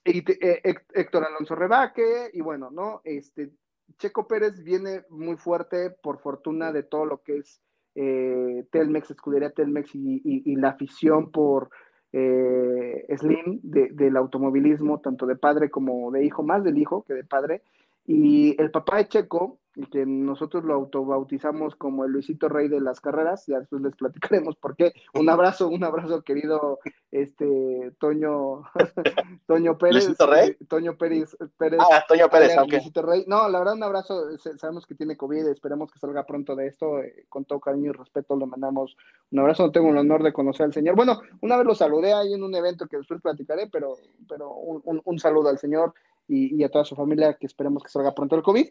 [0.05, 3.01] eh, Héctor Alonso Rebaque y bueno, ¿no?
[3.05, 3.51] Este,
[3.99, 7.61] Checo Pérez viene muy fuerte por fortuna de todo lo que es
[7.95, 11.71] Telmex, escudería Telmex y, y la afición por
[12.17, 17.25] eh, Slim del automovilismo, tanto de padre como de hijo, más del hijo que de
[17.25, 17.63] padre.
[18.07, 19.59] Y el papá de Checo,
[19.91, 24.57] que nosotros lo autobautizamos como el Luisito Rey de las carreras, ya después les platicaremos
[24.57, 24.93] por qué.
[25.15, 26.79] Un abrazo, un abrazo, querido
[27.11, 28.63] este Toño,
[29.47, 30.05] Toño Pérez.
[30.05, 30.51] ¿Luisito Rey?
[30.51, 31.81] Eh, Toño Pérez, Pérez.
[31.81, 33.25] Ah, Toño Pérez, Luisito Rey.
[33.27, 37.01] No, la verdad, un abrazo, sabemos que tiene COVID, esperemos que salga pronto de esto,
[37.01, 38.97] eh, con todo cariño y respeto le mandamos
[39.31, 40.95] un abrazo, no tengo el honor de conocer al señor.
[40.95, 43.97] Bueno, una vez lo saludé ahí en un evento que después platicaré, pero,
[44.29, 45.95] pero un, un, saludo al señor
[46.29, 48.67] y, y a toda su familia, que esperemos que salga pronto el COVID.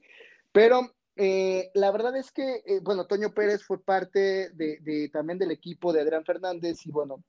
[0.53, 5.51] Pero eh, la verdad es que, eh, bueno, Toño Pérez fue parte de, también del
[5.51, 7.23] equipo de Adrián Fernández y bueno,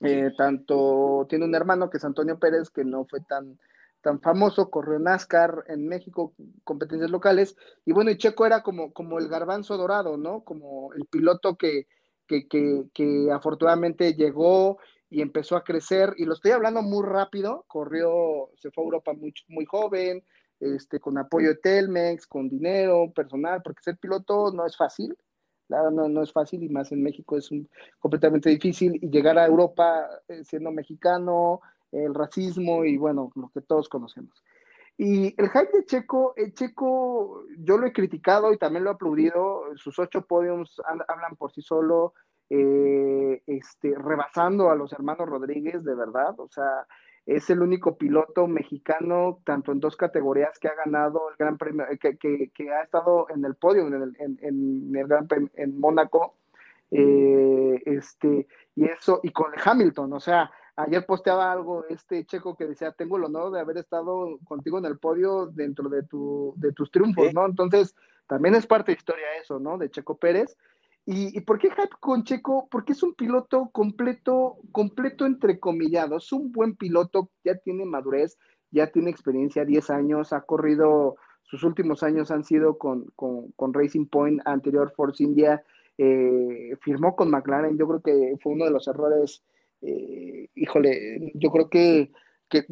[0.00, 3.58] eh, tanto tiene un hermano que es Antonio Pérez, que no fue tan,
[4.00, 6.34] tan famoso, corrió NASCAR en México,
[6.64, 10.42] competencias locales, y bueno, y Checo era como, como el garbanzo dorado, ¿no?
[10.42, 11.86] Como el piloto que,
[12.26, 17.64] que, que, que afortunadamente llegó y empezó a crecer, y lo estoy hablando muy rápido,
[17.68, 20.24] corrió, se fue a Europa muy, muy joven,
[20.64, 25.16] este, con apoyo de Telmex, con dinero, personal, porque ser piloto no es fácil,
[25.68, 30.06] no, es fácil y más en México es un, completamente difícil y llegar a Europa
[30.28, 31.60] eh, siendo mexicano,
[31.92, 34.42] el racismo y bueno, lo que todos conocemos.
[34.96, 38.94] Y el hype de Checo, el Checo, yo lo he criticado y también lo he
[38.94, 42.14] aplaudido, sus ocho podiums hablan por sí solo,
[42.50, 46.86] eh, este, rebasando a los hermanos Rodríguez, de verdad, o sea,
[47.26, 51.86] es el único piloto mexicano, tanto en dos categorías, que ha ganado el Gran Premio,
[51.90, 55.78] eh, que, que, ha estado en el podio en el, en, el Gran Premio en
[55.78, 56.36] Mónaco.
[56.90, 58.46] Eh, este,
[58.76, 63.16] y eso, y con Hamilton, o sea, ayer posteaba algo este checo que decía, tengo
[63.16, 67.32] el honor de haber estado contigo en el podio dentro de, tu, de tus triunfos,
[67.32, 67.46] ¿no?
[67.46, 67.96] Entonces,
[68.26, 69.78] también es parte de historia eso, ¿no?
[69.78, 70.56] De Checo Pérez.
[71.06, 72.66] ¿Y, por qué hype con Checo?
[72.70, 76.16] Porque es un piloto completo, completo entrecomillado.
[76.16, 78.38] Es un buen piloto, ya tiene madurez,
[78.70, 83.12] ya tiene experiencia, 10 años, ha corrido, sus últimos años han sido con,
[83.58, 85.62] Racing Point, anterior Force India,
[85.98, 89.44] eh, firmó con McLaren, yo creo que fue uno de los errores,
[89.82, 92.12] eh, híjole, yo creo que,
[92.48, 92.64] que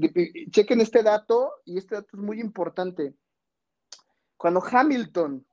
[0.50, 3.14] chequen este dato y este dato es muy importante.
[4.38, 5.46] cuando Hamilton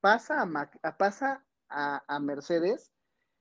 [0.00, 2.90] pasa a, pasa a, Mercedes,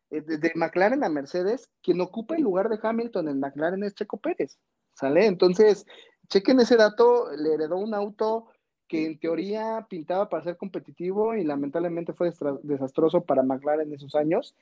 [0.09, 4.17] eh, de, McLaren a Mercedes, quien ocupa el lugar de Hamilton en McLaren es Checo
[4.17, 4.57] Pérez,
[4.93, 5.25] ¿sale?
[5.25, 5.85] Entonces,
[6.29, 8.47] chequen ese dato, le heredó un auto
[8.87, 12.31] que en teoría pintaba para ser competitivo y lamentablemente fue
[12.63, 14.55] desastroso para McLaren en esos años.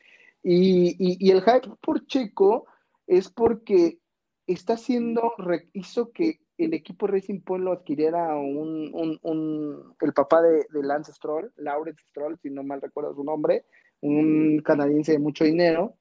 [0.43, 2.65] Y, el hype por Checo
[3.07, 3.99] es porque
[4.47, 5.33] está haciendo,
[5.73, 12.03] hizo que el equipo Racing Point lo adquiriera un, el papá de, Lance Stroll, Laurence
[12.09, 13.65] Stroll, si no mal recuerdo su nombre,
[14.01, 15.95] un canadiense de mucho dinero.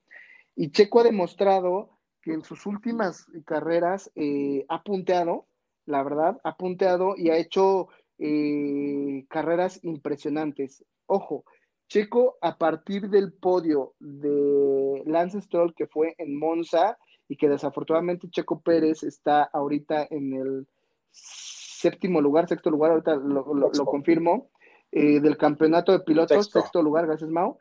[0.54, 5.46] Y Checo ha demostrado que en sus últimas carreras eh, ha punteado,
[5.86, 7.88] la verdad, ha punteado y ha hecho
[8.18, 10.84] eh, carreras impresionantes.
[11.06, 11.44] Ojo,
[11.88, 16.96] Checo a partir del podio de Lance Stroll que fue en Monza
[17.28, 20.68] y que desafortunadamente Checo Pérez está ahorita en el
[21.10, 24.50] séptimo lugar, sexto lugar, ahorita lo, confirmo,
[24.92, 26.82] eh, del campeonato de pilotos, sexto.
[26.82, 27.58] lugar, gracias Mau.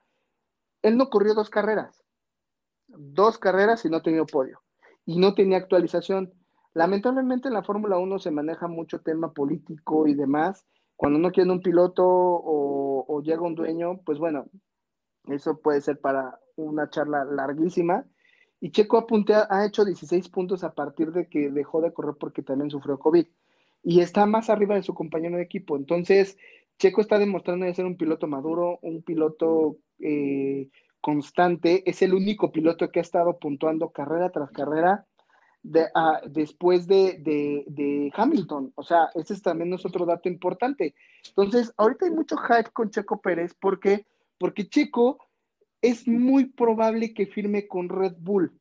[0.82, 2.03] Él no corrió dos carreras,
[2.88, 4.61] dos carreras y no tenía podio
[5.05, 6.34] y no tenía actualización.
[6.74, 10.66] Lamentablemente en la Fórmula 1 se maneja mucho tema político y demás.
[10.95, 14.45] Cuando no quiere un piloto o, llega un dueño, pues bueno,
[15.28, 18.05] eso puede ser para una charla larguísima.
[18.64, 19.05] Y Checo
[19.49, 23.26] ha hecho 16 puntos a partir de que dejó de correr porque también sufrió COVID.
[23.84, 25.76] Y está más arriba de su compañero de equipo.
[25.76, 26.38] Entonces,
[26.80, 30.70] Checo está demostrando de ser un piloto maduro, un piloto eh,
[31.01, 31.84] constante.
[31.86, 35.05] Es el único piloto que ha estado puntuando carrera tras carrera
[35.95, 38.74] Ah, después de, Hamilton.
[38.76, 40.93] O sea, ese es también otro dato importante.
[41.30, 44.05] Entonces, ahorita hay mucho hype con Checo Pérez porque,
[44.38, 45.20] porque Checo
[45.84, 48.59] es muy probable que firme con Red Bull.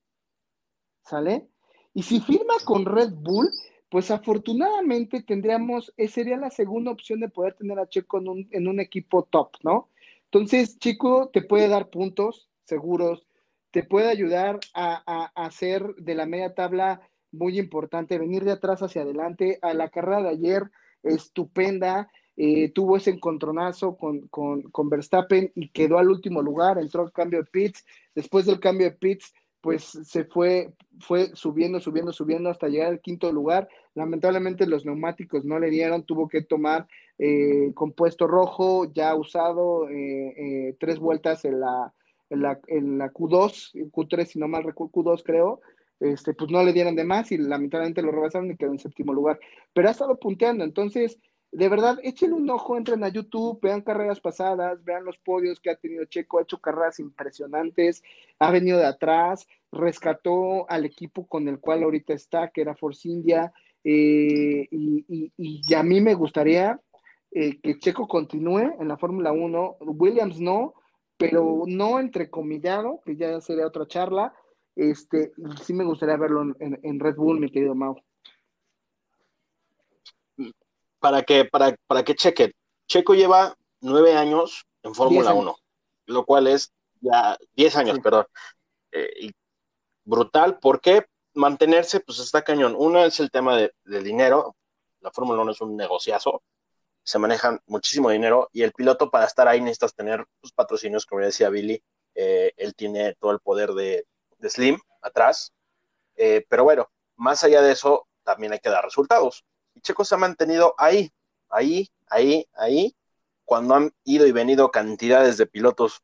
[1.05, 1.49] ¿Sale?
[1.95, 3.49] Y si firma con Red Bull,
[3.89, 8.49] pues afortunadamente tendríamos, eh, sería la segunda opción de poder tener a Checo en un,
[8.51, 9.89] en un equipo top, ¿no?
[10.25, 13.27] Entonces, Checo te puede dar puntos seguros,
[13.71, 19.03] te puede ayudar a, hacer de la media tabla muy importante, venir de atrás hacia
[19.03, 19.59] adelante.
[19.63, 20.71] A la carrera de ayer,
[21.03, 27.13] estupenda, eh, tuvo ese encontronazo con, con, Verstappen y quedó al último lugar, entró al
[27.13, 27.85] cambio de pits.
[28.15, 33.01] Después del cambio de pits, pues se fue, fue subiendo, subiendo, subiendo hasta llegar al
[33.01, 33.69] quinto lugar.
[33.95, 40.75] Lamentablemente los neumáticos no le dieron, tuvo que tomar eh, compuesto rojo ya usado, eh,
[40.81, 41.93] tres vueltas en la,
[42.31, 45.61] en la, en la Q2, Q3, si no mal recuerdo, Q2 creo,
[46.01, 49.13] este, pues no le dieron de más y lamentablemente lo rebasaron y quedó en séptimo
[49.13, 49.39] lugar.
[49.73, 51.21] Pero ha estado punteando, entonces,
[51.53, 55.71] de verdad, échenle un ojo, entren a YouTube, vean carreras pasadas, vean los podios que
[55.71, 58.03] ha tenido Checo, ha hecho carreras impresionantes,
[58.39, 63.07] ha venido de atrás, rescató al equipo con el cual ahorita está, que era Force
[63.07, 63.53] India,
[63.85, 66.81] eh, y, y, a mí me gustaría
[67.33, 70.75] eh, que Checo continúe en la Fórmula 1, Williams no,
[71.17, 74.35] pero no entrecomillado, que ya sería otra charla.
[74.75, 75.33] Este,
[75.63, 77.97] sí me gustaría verlo en, Red Bull, mi querido Mau.
[81.03, 82.53] Para que, para, para que cheque,
[82.87, 85.57] Checo lleva nueve años en Fórmula 1,
[86.07, 88.27] lo cual es ya diez años, perdón.
[88.93, 89.31] Eh, y
[90.05, 91.07] brutal, ¿por qué?
[91.35, 92.77] Mantenerse, pues está cañón.
[92.79, 94.55] Uno es el tema de, del dinero,
[95.01, 96.45] la Fórmula 1 es un negociazo,
[97.03, 101.23] se manejan muchísimo dinero y el piloto para estar ahí necesitas tener sus patrocinios, como
[101.23, 101.83] ya decía Billy,
[102.15, 104.07] eh, él tiene todo el poder de,
[104.49, 105.53] Slim atrás,
[106.15, 109.45] eh, pero bueno, más allá de eso, también hay que dar resultados.
[109.75, 111.13] Y Checo se ha mantenido ahí,
[111.49, 112.97] ahí, ahí, ahí,
[113.45, 116.03] cuando han ido y venido cantidades de pilotos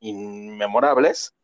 [0.00, 1.34] inmemorables.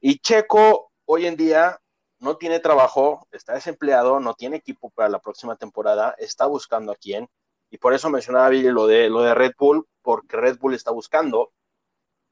[0.00, 1.80] Y Checo hoy en día
[2.20, 6.96] no tiene trabajo, está desempleado, no tiene equipo para la próxima temporada, está buscando a
[6.96, 7.28] quién
[7.70, 10.90] y por eso mencionaba Billy lo de, lo de Red Bull, porque Red Bull está
[10.90, 11.52] buscando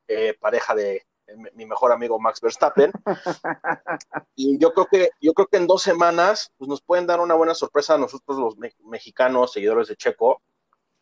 [0.09, 1.06] eh, pareja de
[1.55, 2.93] mi mejor amigo Max Verstappen.
[4.35, 7.35] y yo creo que, yo creo que en dos semanas pues, nos pueden dar una
[7.35, 10.43] buena sorpresa a nosotros los mexicanos, seguidores de Checo,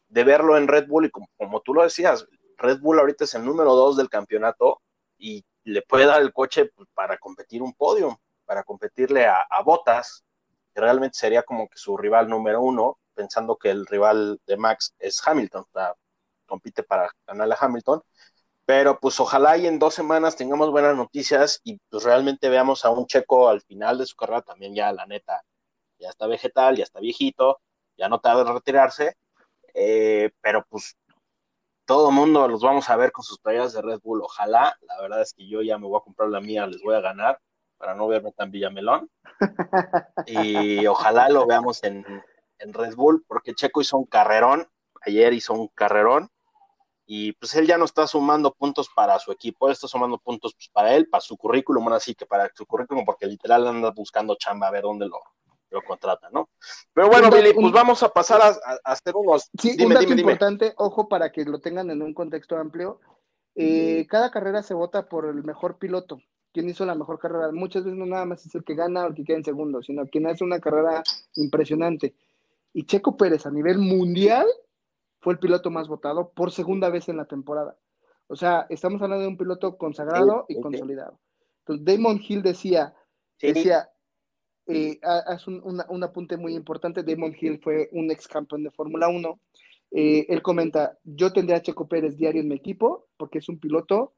[0.09, 1.07] de verlo en Red Bull.
[1.07, 4.81] Y como, tú lo decías, Red Bull ahorita es el número dos del campeonato
[5.19, 9.63] y le puede dar el coche pues, para competir un podio, para competirle a, a
[9.63, 10.25] Botas,
[10.75, 14.95] que realmente sería como que su rival número uno pensando que el rival de Max
[14.99, 15.65] es Hamilton,
[16.47, 18.03] compite para ganarle a Hamilton,
[18.67, 22.91] pero pues ojalá y en dos semanas tengamos buenas noticias y pues realmente veamos a
[22.91, 25.43] un checo al final de su carrera también ya la neta,
[25.99, 27.61] ya está vegetal, ya está viejito,
[27.97, 29.17] ya no tarda en retirarse,
[29.75, 30.97] eh, pero pues
[31.85, 35.01] todo el mundo los vamos a ver con sus playeras de Red Bull, ojalá, la
[35.01, 37.39] verdad es que yo ya me voy a comprar la mía, les voy a ganar
[37.77, 39.11] para no verme tan villamelón
[40.27, 42.05] y ojalá lo veamos en,
[42.59, 44.67] en Red Bull, porque Checo hizo un carrerón
[45.07, 46.31] ayer hizo un carrerón
[47.07, 50.55] y pues él ya no está sumando puntos para su equipo, él está sumando puntos
[50.55, 53.91] pues, para él, para su currículum, ahora sí que para su currículum, porque literal anda
[53.91, 55.19] buscando chamba a ver dónde lo,
[55.71, 56.49] lo contrata, ¿no?
[56.93, 59.51] Pero bueno, Un- Billy, un- pues vamos a pasar a, hacer unos...
[59.59, 60.33] Sí, un dime, dato dime, dime.
[60.33, 63.01] importante, ojo para que lo tengan en un contexto amplio.
[63.55, 66.21] eh, cada carrera se vota por el mejor piloto,
[66.53, 67.53] quien hizo la mejor carrera.
[67.53, 69.83] Muchas veces no nada más es el que gana o el que queda en segundo,
[69.83, 71.03] sino quien hace una carrera
[71.37, 72.15] impresionante.
[72.73, 74.47] Y Checo Pérez a nivel mundial
[75.25, 77.77] fue el piloto más votado por segunda vez en la temporada.
[78.29, 81.19] O sea, estamos hablando de un piloto consagrado Sí, y sí, consolidado.
[81.61, 82.95] Entonces, Damon Hill decía,
[83.39, 83.89] Sí, decía,
[84.67, 88.63] eh, ha- haz un, una- un apunte muy importante, Damon Hill fue un ex campeón
[88.65, 89.41] de Fórmula 1.
[89.91, 93.59] Eh, él comenta, yo tendría a Checo Pérez diario en mi equipo porque es un
[93.59, 94.13] piloto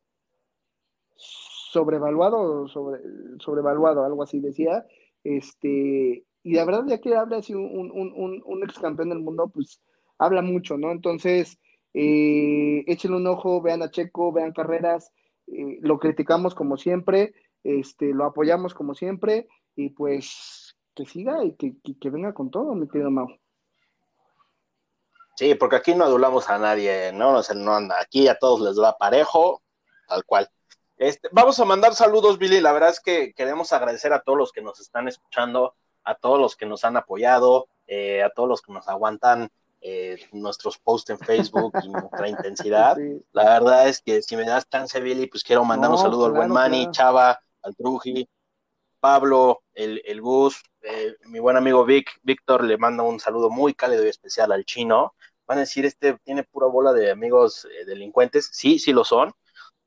[1.14, 3.00] sobrevaluado, o sobre,
[3.38, 4.84] sobrevaluado, algo así decía.
[5.24, 9.20] Este, y la verdad, ya que habla así un, un, un, un ex campeón del
[9.20, 9.80] mundo, pues
[10.18, 10.90] habla mucho, ¿no?
[10.92, 11.58] Entonces,
[11.94, 15.12] eh, échenle un ojo, vean a Checo, vean carreras,
[15.46, 21.54] eh, lo criticamos como siempre, este, lo apoyamos como siempre, y pues que siga y
[21.54, 23.28] que, que, venga con todo, mi querido Mau.
[25.36, 27.34] Sí, porque aquí no adulamos a nadie, ¿no?
[27.34, 29.62] O sea, no aquí a todos les da parejo,
[30.08, 30.48] tal cual.
[30.96, 32.60] Este, vamos a mandar saludos, Billy.
[32.60, 36.40] La verdad es que queremos agradecer a todos los que nos están escuchando, a todos
[36.40, 39.50] los que nos han apoyado, eh, a todos los que nos aguantan
[39.80, 42.96] eh, nuestros posts en Facebook y nuestra intensidad.
[42.96, 43.22] Sí.
[43.32, 46.26] La verdad es que si me das chance, Billy, pues quiero mandar un No, saludo
[46.26, 46.92] al buen Manny, claro.
[46.92, 48.28] Chava, al Truji,
[49.00, 53.74] Pablo, el, el Gus, eh, mi buen amigo Vic, Víctor, le manda un saludo muy
[53.74, 55.14] cálido y especial al chino.
[55.46, 58.50] Van a decir, este tiene pura bola de amigos eh, delincuentes.
[58.52, 59.32] Sí, sí lo son.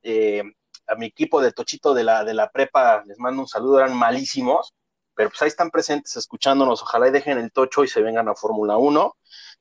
[0.02, 0.44] Eh,
[0.88, 3.96] a mi equipo de Tochito de la, de la prepa les mando un saludo, eran
[3.96, 4.74] malísimos,
[5.14, 6.82] pero pues ahí están presentes escuchándonos.
[6.82, 9.16] Ojalá y dejen el tocho y se vengan a Fórmula 1.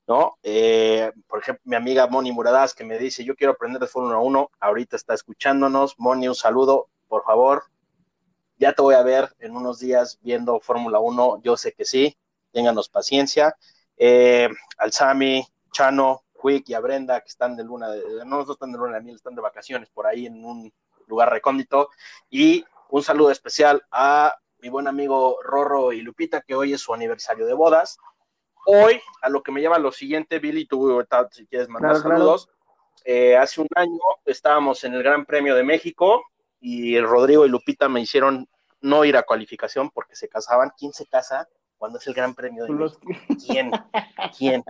[0.09, 0.39] ¿No?
[0.43, 4.19] Eh, por ejemplo, mi amiga Moni Muradas que me dice, yo quiero aprender de Fórmula
[4.19, 5.97] 1, ahorita está escuchándonos.
[5.99, 7.65] Moni, un saludo, por favor.
[8.57, 12.17] Ya te voy a ver en unos días viendo Fórmula 1, yo sé que sí,
[12.53, 13.55] ténganos paciencia.
[13.99, 14.49] Eh,
[14.79, 18.73] al Sami, Chano, Quick y a Brenda, que están de luna, de, no, no están
[18.73, 20.73] de luna de miel, están de vacaciones por ahí en un
[21.07, 21.91] lugar recóndito.
[22.31, 26.95] Y un saludo especial a mi buen amigo Rorro y Lupita, que hoy es su
[26.95, 27.99] aniversario de bodas
[28.67, 31.03] hoy, a lo que me lleva lo siguiente, Billy, tú
[31.33, 32.19] si quieres mandar Claro, claro.
[32.19, 32.49] saludos.
[33.05, 36.23] Eh, hace un año estábamos en el Gran Premio de México
[36.61, 38.49] y Rodrigo y Lupita me hicieron
[38.81, 40.73] no ir a cualificación porque se casaban.
[40.77, 41.49] ¿Quién se casa
[41.79, 43.35] cuando es el Gran Premio de Los- México?
[43.47, 43.71] ¿Quién?
[44.37, 44.65] ¿Quién?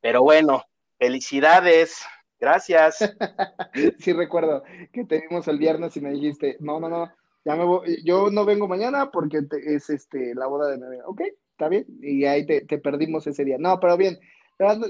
[0.00, 0.64] Pero bueno,
[0.98, 2.02] felicidades.
[2.40, 2.98] Gracias.
[3.98, 7.12] sí recuerdo que te vimos el viernes y me dijiste, no, no, no,
[7.44, 10.86] ya me voy, yo no vengo mañana porque te- es este la boda de mi
[10.86, 11.04] amiga.
[11.06, 11.22] Ok,
[11.62, 13.56] está bien, y ahí te, te perdimos ese día.
[13.58, 14.18] No, pero bien,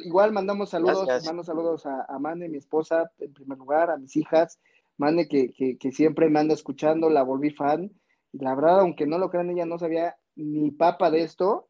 [0.04, 1.46] igual mandamos saludos, Gracias.
[1.46, 4.58] saludos a, a Mane, mi esposa, en primer lugar, a mis hijas,
[4.96, 7.90] Mane que, que, que siempre me anda escuchando, la volví fan,
[8.32, 11.68] y la verdad, aunque no lo crean, ella no sabía ni papa de esto,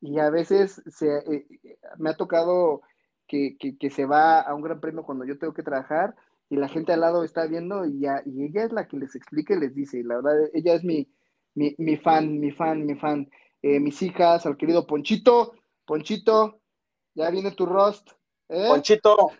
[0.00, 1.46] y a veces se, eh,
[1.98, 2.82] me ha tocado
[3.26, 6.14] que, que, que se va a un gran premio cuando yo tengo que trabajar
[6.50, 9.16] y la gente al lado está viendo y, ya, y ella es la que les
[9.16, 11.08] explica y les dice, y la verdad, ella es mi,
[11.54, 13.28] mi, mi fan, mi fan, mi fan.
[13.66, 15.54] Eh, mis hijas, al querido Ponchito,
[15.86, 16.60] Ponchito,
[17.14, 18.10] ya viene tu roast,
[18.50, 18.66] ¿eh?
[18.68, 19.30] Ponchito,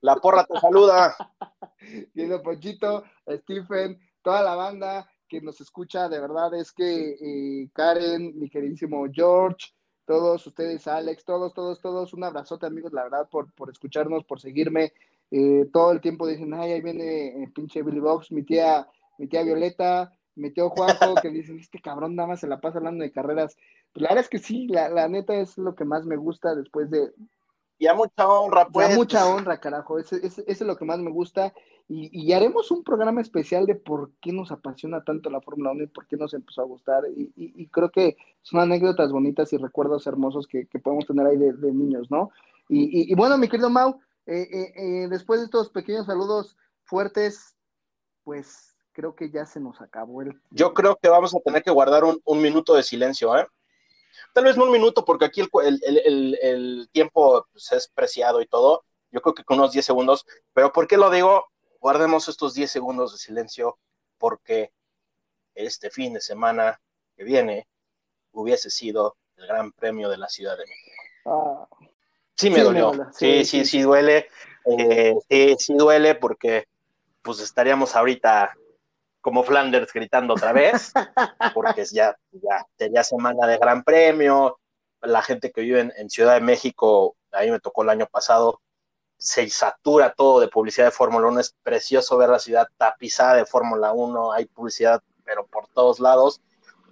[0.00, 1.14] la porra te saluda.
[2.12, 8.36] Querido Ponchito, Stephen, toda la banda que nos escucha, de verdad es que eh, Karen,
[8.36, 9.68] mi queridísimo George,
[10.06, 14.40] todos ustedes, Alex, todos, todos, todos, un abrazote amigos, la verdad, por, por escucharnos, por
[14.40, 14.92] seguirme.
[15.30, 18.88] Eh, todo el tiempo dicen, ay, ahí viene el pinche Billy Box, mi tía,
[19.18, 20.12] mi tía Violeta,
[20.54, 23.56] tío Juanjo, que dicen, este cabrón nada más se la pasa hablando de carreras.
[23.92, 26.54] Pues la verdad es que sí, la, la neta es lo que más me gusta
[26.54, 27.12] después de,
[27.78, 28.88] Y a mucha honra, pues.
[28.88, 29.98] da mucha honra, carajo.
[29.98, 31.52] Ese, ese, ese es lo que más me gusta.
[31.88, 35.82] Y, y, haremos un programa especial de por qué nos apasiona tanto la Fórmula 1
[35.84, 37.04] y por qué nos empezó a gustar.
[37.14, 41.26] Y, y, y, creo que son anécdotas bonitas y recuerdos hermosos que, que podemos tener
[41.26, 42.30] ahí de, de niños, ¿no?
[42.68, 47.56] Y, y, bueno, mi querido Mau, eh, eh, después de estos pequeños saludos fuertes,
[48.24, 50.40] pues creo que ya se nos acabó el.
[50.50, 53.46] Yo creo que vamos a tener que guardar un, un minuto de silencio, ¿eh?
[54.34, 58.40] Tal vez no un minuto, porque aquí el, el, el, el tiempo pues, es preciado
[58.40, 58.84] y todo.
[59.10, 60.24] Yo creo que con unos 10 segundos.
[60.54, 61.46] Pero ¿por qué lo digo?
[61.80, 63.78] Guardemos estos 10 segundos de silencio,
[64.18, 64.72] porque
[65.54, 66.80] este fin de semana
[67.16, 67.68] que viene
[68.32, 71.02] hubiese sido el Gran Premio de la Ciudad de México.
[71.26, 71.66] Ah.
[72.36, 72.90] Sí me Sí, dolió.
[72.92, 73.12] me duele.
[73.12, 74.28] Sí, sí, sí, sí duele.
[74.64, 76.66] Eh, sí, sí duele porque
[77.20, 78.54] pues estaríamos ahorita
[79.22, 80.92] como Flanders gritando otra vez,
[81.54, 84.58] porque ya, ya sería semana de Gran Premio.
[85.00, 88.60] La gente que vive en, Ciudad de México, a mí me tocó el año pasado,
[89.16, 93.46] se satura todo de publicidad de Fórmula 1, es precioso ver la ciudad tapizada de
[93.46, 96.40] Fórmula 1, hay publicidad, pero por todos lados.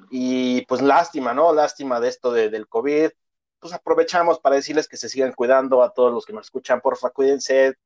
[0.09, 1.53] Y pues lástima, ¿no?
[1.53, 3.11] Lástima de esto de, del COVID.
[3.59, 7.11] Pues aprovechamos para decirles que se sigan cuidando a todos los que nos escuchan, porfa,
[7.11, 7.77] cuídense,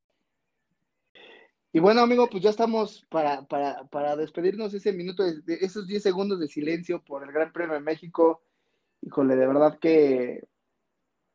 [1.74, 6.04] y bueno, amigo, pues ya estamos para, para, para despedirnos ese minuto, de, esos 10
[6.04, 8.44] segundos de silencio por el Gran Premio de México.
[9.02, 10.44] Híjole, de verdad que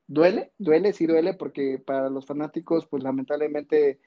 [0.08, 4.00] duele, duele, sí duele, porque para los fanáticos, pues lamentablemente,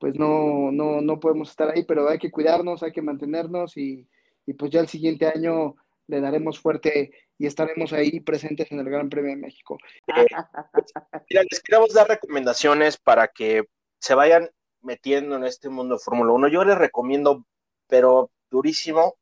[0.00, 4.08] pues no, no, no podemos estar ahí, pero hay que cuidarnos, hay que mantenernos y,
[4.46, 5.76] y pues ya el siguiente año
[6.08, 9.78] le daremos fuerte y estaremos ahí presentes en el Gran Premio de México.
[11.30, 13.62] Mira, les queremos dar recomendaciones para que
[14.00, 14.50] se vayan
[14.82, 16.48] metiendo en este mundo de Fórmula 1.
[16.48, 17.44] Yo les recomiendo,
[17.86, 19.16] pero durísimo,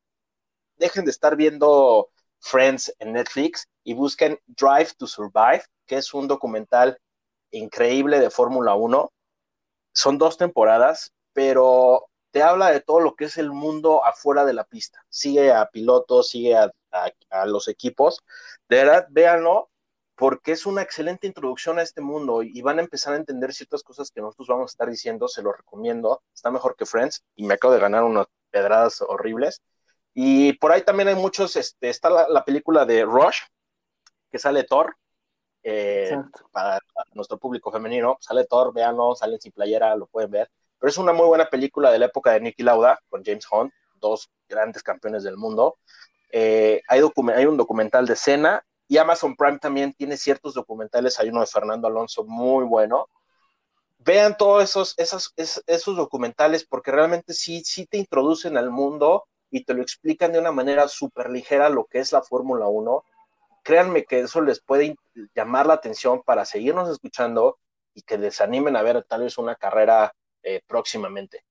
[0.77, 6.29] dejen de estar viendo Friends en Netflix y busquen Drive to Survive, que es un
[6.29, 6.99] documental
[7.51, 9.13] increíble de Fórmula 1.
[9.93, 14.53] Son dos temporadas, pero te habla de todo lo que es el mundo afuera de
[14.53, 15.05] la pista.
[15.09, 16.71] Sigue a pilotos, sigue a,
[17.31, 18.23] a los equipos.
[18.69, 19.71] De verdad, véanlo
[20.17, 23.83] porque es una excelente introducción a este mundo y van a empezar a entender ciertas
[23.83, 27.45] cosas que nosotros vamos a estar diciendo, se lo recomiendo, está mejor que Friends y
[27.45, 29.61] me acabo de ganar unas pedradas horribles.
[30.15, 33.41] Y por ahí también hay muchos, este, está la, película de Rush,
[34.31, 34.97] que sale Thor,
[35.63, 36.17] eh,
[36.51, 36.81] para,
[37.13, 41.13] nuestro público femenino, sale Thor, véanlo, sale sin playera, lo pueden ver, pero es una
[41.13, 45.25] muy buena película de la época de Nicky Lauda con James Hunt, dos grandes campeones
[45.25, 45.77] del mundo.
[46.31, 47.03] Eh, hay,
[47.35, 51.47] hay un documental de Cena y Amazon Prime también tiene ciertos documentales, hay uno de
[51.47, 53.09] Fernando Alonso muy bueno.
[53.99, 55.35] Vean todos esos, esos,
[55.67, 60.39] esos documentales porque realmente sí, sí te introducen al mundo y te lo explican de
[60.39, 63.05] una manera súper ligera lo que es la Fórmula 1.
[63.63, 64.97] Créanme que eso les puede
[65.35, 67.59] llamar la atención para seguirnos escuchando
[67.95, 70.13] y que desanimen a ver tal vez una carrera
[70.43, 71.45] eh, próximamente.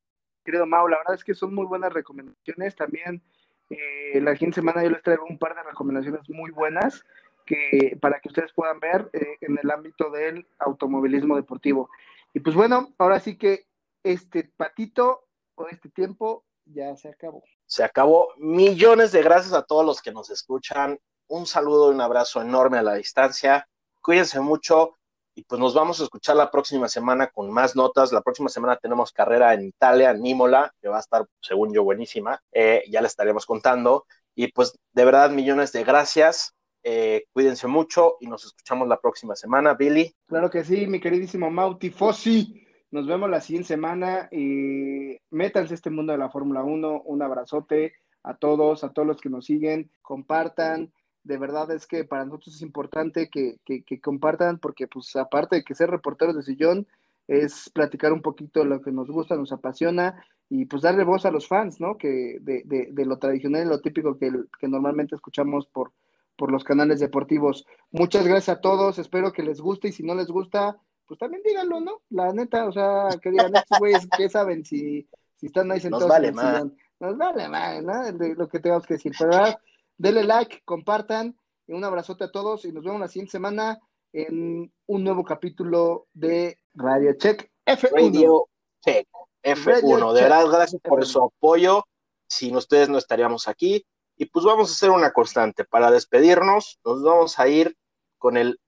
[0.45, 2.75] Querido Mau, la verdad es que son muy buenas recomendaciones.
[2.75, 3.21] También
[3.69, 7.03] eh, la siguiente semana yo les traigo un par de recomendaciones muy buenas
[7.45, 11.89] que para que ustedes puedan ver eh, en el ámbito del automovilismo deportivo.
[12.33, 13.67] Y pues bueno, ahora sí que
[14.03, 17.43] este patito o este tiempo ya se acabó.
[17.65, 18.29] Se acabó.
[18.37, 20.99] Millones de gracias a todos los que nos escuchan.
[21.27, 23.67] Un saludo y un abrazo enorme a la distancia.
[24.01, 24.97] Cuídense mucho
[25.33, 28.11] y pues nos vamos a escuchar la próxima semana con más notas.
[28.11, 31.83] La próxima semana tenemos carrera en Italia, en Imola, que va a estar, según yo,
[31.83, 32.41] buenísima.
[32.51, 34.05] Eh, ya le estaremos contando.
[34.33, 36.54] Y pues de verdad, millones de gracias.
[36.87, 40.15] Eh, cuídense mucho y nos escuchamos la próxima semana, Billy.
[40.27, 42.63] Claro que sí, mi queridísimo Mauti Fossi.
[42.91, 47.01] Nos vemos la siguiente semana y métanse este mundo de la Fórmula 1.
[47.05, 49.89] Un abrazote a todos, a todos los que nos siguen.
[50.03, 50.93] Compartan.
[51.23, 55.63] De verdad es que para nosotros es importante que, que, compartan porque pues aparte de
[55.63, 56.85] que ser reporteros de sillón,
[57.27, 61.25] es platicar un poquito de lo que nos gusta, nos apasiona y pues darle voz
[61.25, 61.97] a los fans, ¿no?
[61.97, 65.91] Que de, de, de lo tradicional y lo típico que, que normalmente escuchamos por,
[66.35, 67.65] por los canales deportivos.
[67.91, 70.77] Muchas gracias a todos, espero que les guste y si no les gusta,
[71.07, 72.01] pues también díganlo, ¿no?
[72.09, 76.07] La neta, o sea, que digan, estos güeyes, ¿qué saben si, si están ahí sentados?
[76.07, 76.65] Nos vale más.
[76.99, 77.93] Nos vale más, ¿no?
[78.35, 79.11] lo que tengamos que decir.
[79.17, 79.59] Pero ¿verdad?
[79.97, 83.79] denle like, compartan, y un abrazote a todos y nos vemos la siguiente semana
[84.13, 87.91] en un nuevo capítulo de Radio Check F1.
[87.91, 88.47] Radio
[88.81, 89.07] Check
[89.43, 90.13] F1.
[90.13, 91.83] de verdad, gracias por su apoyo.
[92.27, 93.85] Sin ustedes no estaríamos aquí.
[94.17, 95.65] Y pues vamos a hacer una constante.
[95.65, 97.77] Para despedirnos, nos vamos a ir
[98.17, 98.59] con el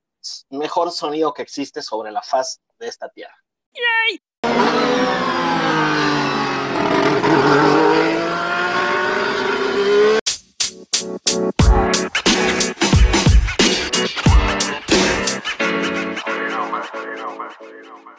[0.49, 3.35] mejor sonido que existe sobre la faz de esta tierra.
[3.73, 4.21] ¡Yay!
[16.27, 17.51] You know, man.
[17.61, 18.17] You know, man.